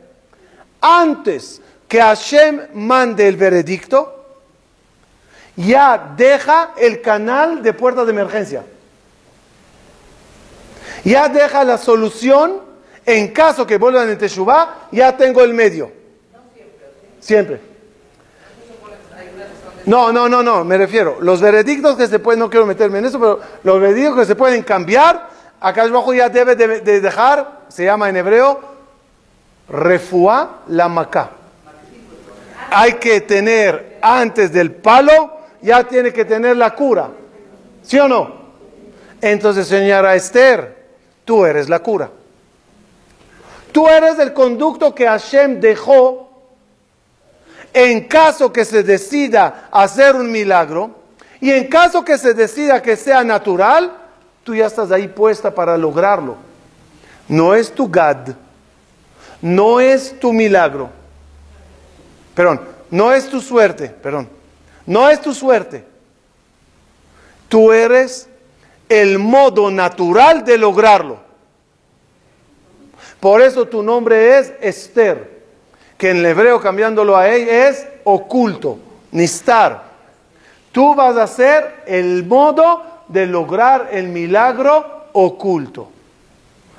Antes 0.81 1.61
que 1.89 2.01
Hashem 2.01 2.69
mande 2.75 3.27
el 3.27 3.37
veredicto, 3.37 4.24
ya 5.57 6.15
deja 6.17 6.73
el 6.77 7.01
canal 7.01 7.63
de 7.63 7.73
puerta 7.73 8.05
de 8.05 8.11
emergencia. 8.11 8.65
Ya 11.05 11.29
deja 11.29 11.65
la 11.65 11.79
solución 11.79 12.63
en 13.07 13.29
caso 13.29 13.67
que 13.67 13.77
vuelvan 13.77 14.09
en 14.09 14.19
Teshuvah, 14.19 14.89
ya 14.91 15.17
tengo 15.17 15.43
el 15.43 15.53
medio. 15.53 15.93
Siempre. 17.21 17.61
No, 19.87 20.13
no, 20.13 20.29
no, 20.29 20.43
no, 20.43 20.65
me 20.65 20.79
refiero. 20.79 21.19
Los 21.21 21.41
veredictos 21.41 21.97
que 21.97 22.07
se 22.07 22.19
pueden, 22.19 22.41
no 22.41 22.49
quiero 22.49 22.65
meterme 22.65 22.99
en 22.99 23.05
eso, 23.05 23.21
pero 23.21 23.41
los 23.63 23.81
veredictos 23.81 24.21
que 24.21 24.25
se 24.25 24.35
pueden 24.35 24.63
cambiar, 24.63 25.29
acá 25.61 25.83
abajo 25.83 26.15
ya 26.15 26.31
debe 26.31 26.57
de, 26.57 27.01
dejar, 27.01 27.65
se 27.69 27.85
llama 27.85 28.09
en 28.09 28.17
hebreo, 28.17 28.61
refuá 29.69 30.61
la 30.69 30.89
macá. 30.89 31.31
Hay 32.71 32.95
que 32.95 33.21
tener 33.21 33.99
antes 34.01 34.53
del 34.53 34.73
palo 34.73 35.34
ya 35.65 35.83
tiene 35.83 36.13
que 36.13 36.27
tener 36.27 36.57
la 36.59 36.75
cura. 36.75 37.09
¿Sí 37.83 37.99
o 37.99 38.07
no? 38.07 38.45
Entonces, 39.21 39.67
señora 39.67 40.15
Esther, 40.15 40.77
tú 41.25 41.47
eres 41.47 41.71
la 41.71 41.79
cura. 41.79 42.11
Tú 43.73 43.89
eres 43.89 44.19
el 44.19 44.35
conducto 44.35 44.95
que 44.95 45.07
Hashem 45.07 45.61
dejó 45.61 46.31
en 47.73 48.05
caso 48.05 48.53
que 48.53 48.65
se 48.65 48.83
decida 48.83 49.69
hacer 49.73 50.15
un 50.15 50.31
milagro 50.31 50.91
y 51.41 51.51
en 51.51 51.67
caso 51.69 52.05
que 52.05 52.19
se 52.19 52.35
decida 52.35 52.83
que 52.83 52.95
sea 52.95 53.25
natural, 53.25 53.91
tú 54.45 54.55
ya 54.55 54.67
estás 54.67 54.93
ahí 54.93 55.09
puesta 55.09 55.55
para 55.55 55.77
lograrlo. 55.79 56.37
No 57.27 57.55
es 57.55 57.73
tu 57.73 57.91
Gad, 57.91 58.29
no 59.41 59.81
es 59.81 60.21
tu 60.21 60.33
milagro, 60.33 60.91
perdón, 62.35 62.61
no 62.91 63.13
es 63.13 63.29
tu 63.29 63.41
suerte, 63.41 63.89
perdón. 63.89 64.29
No 64.87 65.09
es 65.09 65.21
tu 65.21 65.33
suerte. 65.33 65.85
Tú 67.49 67.73
eres 67.73 68.29
el 68.89 69.19
modo 69.19 69.71
natural 69.71 70.45
de 70.45 70.59
lograrlo. 70.59 71.19
Por 73.21 73.41
eso 73.41 73.67
tu 73.67 73.83
nombre 73.83 74.39
es 74.39 74.53
Esther, 74.61 75.43
que 75.97 76.11
en 76.11 76.25
hebreo 76.25 76.61
cambiándolo 76.61 77.17
a 77.17 77.29
ella 77.29 77.69
es 77.69 77.87
oculto, 78.05 78.79
nistar. 79.13 79.85
Tú 80.73 80.95
vas 80.95 81.17
a 81.17 81.27
ser 81.27 81.85
el 81.87 82.27
modo 82.27 82.83
de 83.09 83.27
lograr 83.27 83.89
el 83.93 84.09
milagro 84.09 85.07
oculto. 85.13 85.89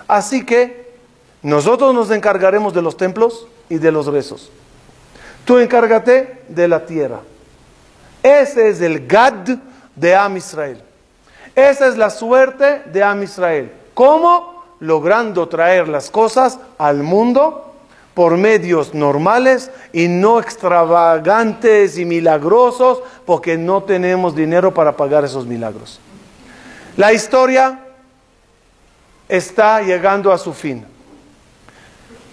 Así 0.08 0.46
que 0.46 0.94
nosotros 1.42 1.94
nos 1.94 2.12
encargaremos 2.12 2.74
de 2.74 2.82
los 2.82 2.98
templos 2.98 3.48
y 3.70 3.78
de 3.78 3.92
los 3.92 4.08
rezos. 4.08 4.52
Tú 5.46 5.58
encárgate 5.58 6.44
de 6.48 6.68
la 6.68 6.86
tierra. 6.86 7.22
Ese 8.26 8.70
es 8.70 8.82
el 8.82 9.06
Gad 9.06 9.60
de 9.96 10.16
Am 10.16 10.36
Israel. 10.36 10.82
Esa 11.54 11.88
es 11.88 11.96
la 11.96 12.10
suerte 12.10 12.82
de 12.92 13.04
Am 13.04 13.22
Israel. 13.22 13.72
¿Cómo? 13.94 14.64
Logrando 14.80 15.48
traer 15.48 15.88
las 15.88 16.10
cosas 16.10 16.58
al 16.80 17.04
mundo 17.04 17.76
por 18.16 18.36
medios 18.36 18.96
normales 18.96 19.70
y 19.94 20.08
no 20.08 20.40
extravagantes 20.40 22.00
y 22.00 22.06
milagrosos, 22.06 23.04
porque 23.28 23.58
no 23.58 23.84
tenemos 23.84 24.36
dinero 24.36 24.74
para 24.74 24.98
pagar 24.98 25.24
esos 25.24 25.46
milagros. 25.46 26.00
La 26.98 27.14
historia 27.14 27.80
está 29.30 29.84
llegando 29.84 30.32
a 30.32 30.40
su 30.40 30.52
fin. 30.52 30.84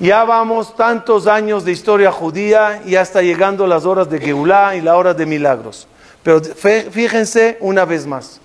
Ya 0.02 0.24
vamos 0.24 0.74
tantos 0.74 1.28
años 1.28 1.64
de 1.64 1.70
historia 1.70 2.10
judía 2.10 2.82
y 2.84 2.90
ya 2.90 3.02
está 3.02 3.22
llegando 3.22 3.68
las 3.68 3.84
horas 3.84 4.10
de 4.10 4.18
Geulah 4.18 4.74
y 4.74 4.80
la 4.80 4.96
hora 4.96 5.14
de 5.14 5.26
milagros. 5.26 5.86
Pero 6.24 6.42
fíjense 6.42 7.56
una 7.60 7.84
vez 7.84 8.04
más. 8.04 8.40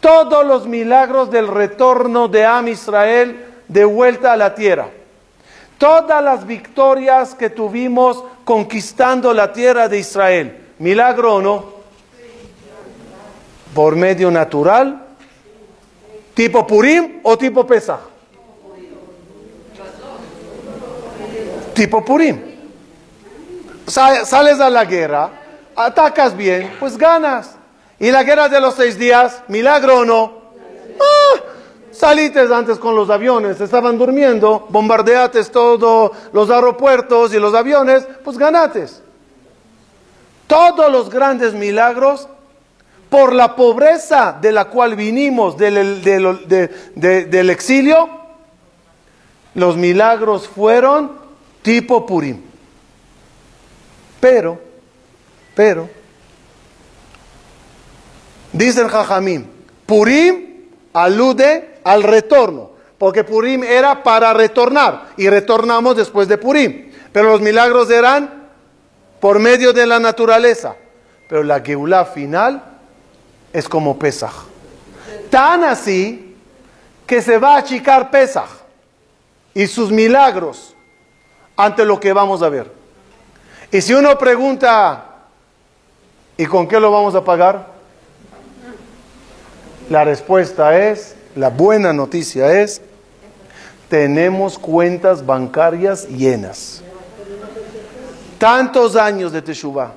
Todos 0.00 0.44
los 0.44 0.66
milagros 0.66 1.30
del 1.30 1.46
retorno 1.46 2.26
de 2.26 2.44
Am 2.44 2.66
Israel 2.66 3.54
de 3.68 3.84
vuelta 3.84 4.32
a 4.32 4.36
la 4.36 4.56
tierra. 4.56 4.88
Todas 5.78 6.24
las 6.24 6.44
victorias 6.44 7.36
que 7.36 7.50
tuvimos 7.50 8.24
conquistando 8.44 9.32
la 9.32 9.52
tierra 9.52 9.88
de 9.88 10.00
Israel. 10.00 10.58
¿Milagro 10.80 11.36
o 11.36 11.40
no? 11.40 11.66
¿Por 13.72 13.94
medio 13.94 14.28
natural? 14.28 15.06
¿Tipo 16.34 16.66
Purim 16.66 17.20
o 17.22 17.38
tipo 17.38 17.64
Pesach? 17.64 18.13
Tipo 21.74 22.04
Purim. 22.04 22.40
Sales 23.86 24.60
a 24.60 24.70
la 24.70 24.84
guerra, 24.84 25.30
atacas 25.76 26.36
bien, 26.36 26.74
pues 26.80 26.96
ganas. 26.96 27.56
Y 27.98 28.10
la 28.10 28.22
guerra 28.22 28.48
de 28.48 28.60
los 28.60 28.74
seis 28.74 28.98
días, 28.98 29.42
milagro 29.48 30.00
o 30.00 30.04
no. 30.04 30.32
Ah, 31.00 31.40
antes 32.52 32.78
con 32.78 32.96
los 32.96 33.10
aviones, 33.10 33.60
estaban 33.60 33.98
durmiendo, 33.98 34.66
bombardeates 34.68 35.50
todos 35.50 36.12
los 36.32 36.50
aeropuertos 36.50 37.32
y 37.34 37.38
los 37.38 37.54
aviones, 37.54 38.06
pues 38.22 38.36
ganates. 38.36 39.02
Todos 40.46 40.90
los 40.90 41.08
grandes 41.08 41.54
milagros, 41.54 42.28
por 43.08 43.32
la 43.32 43.54
pobreza 43.54 44.36
de 44.40 44.50
la 44.50 44.66
cual 44.66 44.96
vinimos 44.96 45.56
del, 45.56 46.02
del 46.02 47.50
exilio, 47.50 48.08
los 49.54 49.76
milagros 49.76 50.48
fueron 50.48 51.23
tipo 51.64 52.04
Purim. 52.04 52.40
Pero, 54.20 54.60
pero, 55.54 55.88
dice 58.52 58.82
el 58.82 59.44
Purim 59.86 60.68
alude 60.92 61.80
al 61.82 62.02
retorno, 62.02 62.70
porque 62.98 63.24
Purim 63.24 63.64
era 63.64 64.02
para 64.02 64.32
retornar 64.32 65.08
y 65.16 65.28
retornamos 65.28 65.96
después 65.96 66.28
de 66.28 66.38
Purim. 66.38 66.92
Pero 67.12 67.30
los 67.30 67.40
milagros 67.40 67.90
eran 67.90 68.48
por 69.20 69.38
medio 69.38 69.72
de 69.72 69.86
la 69.86 69.98
naturaleza. 69.98 70.76
Pero 71.28 71.42
la 71.42 71.60
Geulah 71.60 72.04
final 72.04 72.62
es 73.52 73.68
como 73.68 73.98
Pesach. 73.98 74.32
Tan 75.30 75.64
así 75.64 76.36
que 77.06 77.22
se 77.22 77.38
va 77.38 77.54
a 77.54 77.58
achicar 77.58 78.10
Pesach 78.10 78.48
y 79.54 79.66
sus 79.66 79.90
milagros 79.90 80.74
ante 81.56 81.84
lo 81.84 82.00
que 82.00 82.12
vamos 82.12 82.42
a 82.42 82.48
ver. 82.48 82.70
Y 83.70 83.80
si 83.80 83.94
uno 83.94 84.16
pregunta, 84.18 85.04
¿y 86.36 86.46
con 86.46 86.68
qué 86.68 86.78
lo 86.78 86.90
vamos 86.90 87.14
a 87.14 87.24
pagar? 87.24 87.74
La 89.90 90.04
respuesta 90.04 90.78
es, 90.78 91.14
la 91.36 91.50
buena 91.50 91.92
noticia 91.92 92.60
es, 92.60 92.80
tenemos 93.88 94.58
cuentas 94.58 95.24
bancarias 95.24 96.08
llenas. 96.08 96.82
Tantos 98.38 98.96
años 98.96 99.32
de 99.32 99.42
Teshuvah, 99.42 99.92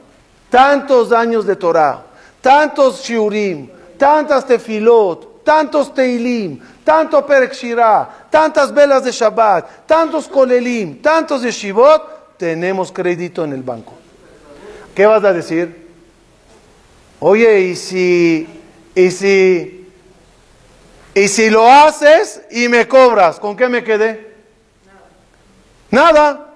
tantos 0.50 1.12
años 1.12 1.46
de 1.46 1.56
Torah, 1.56 2.04
tantos 2.42 3.02
shiurim, 3.04 3.70
tantas 3.98 4.46
tefilot, 4.46 5.37
tantos 5.48 5.94
Teilim, 5.94 6.60
tanto 6.84 7.26
Perek 7.26 7.56
tantas 8.30 8.74
velas 8.74 9.06
de 9.06 9.12
Shabbat, 9.14 9.86
tantos 9.88 10.28
Kolelim, 10.28 11.02
tantos 11.02 11.42
Yeshivot, 11.42 12.36
tenemos 12.36 12.92
crédito 12.92 13.46
en 13.46 13.54
el 13.54 13.64
banco. 13.64 13.94
¿Qué 14.94 15.06
vas 15.06 15.24
a 15.24 15.32
decir? 15.32 15.88
Oye, 17.22 17.62
¿y 17.62 17.76
si, 17.78 18.46
y 18.94 19.10
si, 19.10 19.90
y 21.16 21.28
si 21.30 21.50
lo 21.50 21.66
haces 21.66 22.42
y 22.52 22.68
me 22.68 22.86
cobras, 22.86 23.40
¿con 23.40 23.56
qué 23.56 23.70
me 23.70 23.86
quedé? 23.86 24.36
Nada. 25.90 26.56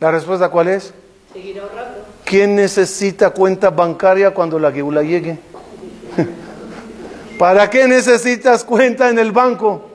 ¿La 0.00 0.10
respuesta 0.10 0.48
cuál 0.48 0.66
es? 0.66 0.92
Seguir 1.32 1.60
ahorrando. 1.60 2.04
¿Quién 2.24 2.56
necesita 2.56 3.30
cuenta 3.30 3.70
bancaria 3.70 4.34
cuando 4.34 4.58
la 4.58 4.72
geula 4.72 5.02
llegue? 5.02 5.38
¿Para 7.38 7.70
qué 7.70 7.86
necesitas 7.86 8.64
cuenta 8.64 9.08
en 9.08 9.18
el 9.18 9.32
banco? 9.32 9.90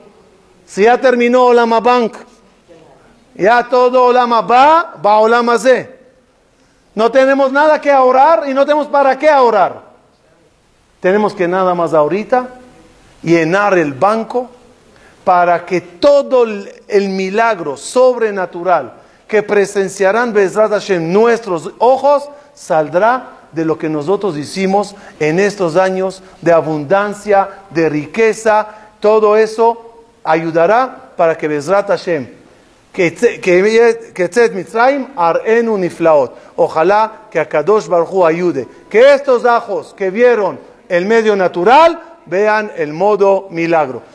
Si 0.66 0.84
ya 0.84 0.98
terminó 0.98 1.46
Olama 1.46 1.80
Bank, 1.80 2.16
ya 3.34 3.68
todo 3.68 4.04
Olama 4.04 4.40
va, 4.40 4.94
va 5.04 5.18
Olama 5.18 5.58
Z. 5.58 5.90
No 6.94 7.10
tenemos 7.10 7.52
nada 7.52 7.80
que 7.80 7.90
ahorrar 7.90 8.48
y 8.48 8.54
no 8.54 8.64
tenemos 8.64 8.86
para 8.86 9.18
qué 9.18 9.28
ahorrar. 9.28 9.82
Tenemos 11.00 11.34
que 11.34 11.46
nada 11.46 11.74
más 11.74 11.92
ahorita 11.92 12.48
llenar 13.22 13.76
el 13.76 13.92
banco 13.92 14.48
para 15.24 15.66
que 15.66 15.80
todo 15.80 16.44
el, 16.44 17.08
milagro 17.08 17.76
sobrenatural 17.76 18.92
que 19.26 19.42
presenciarán 19.42 20.32
Bezrat 20.32 20.70
Hashem 20.70 21.12
nuestros 21.12 21.72
ojos 21.78 22.28
saldrá 22.54 23.33
de 23.54 23.64
lo 23.64 23.78
que 23.78 23.88
nosotros 23.88 24.36
hicimos 24.36 24.94
en 25.20 25.38
estos 25.38 25.76
años 25.76 26.22
de 26.40 26.52
abundancia, 26.52 27.48
de 27.70 27.88
riqueza. 27.88 28.68
Todo 29.00 29.36
eso 29.36 30.04
ayudará 30.24 31.12
para 31.16 31.36
que 31.36 31.48
Bezrat 31.48 31.88
Hashem, 31.88 32.28
que 32.92 34.50
Mitzrayim, 34.54 35.08
Arenu 35.16 35.76
Niflaot. 35.78 36.32
Ojalá 36.56 37.22
que 37.30 37.40
a 37.40 37.48
Kadosh 37.48 37.86
Baruj 37.86 38.26
ayude. 38.26 38.68
Que 38.88 39.14
estos 39.14 39.44
ajos 39.44 39.94
que 39.96 40.10
vieron 40.10 40.58
el 40.88 41.06
medio 41.06 41.34
natural 41.36 42.00
vean 42.26 42.70
el 42.76 42.92
modo 42.92 43.48
milagro. 43.50 44.13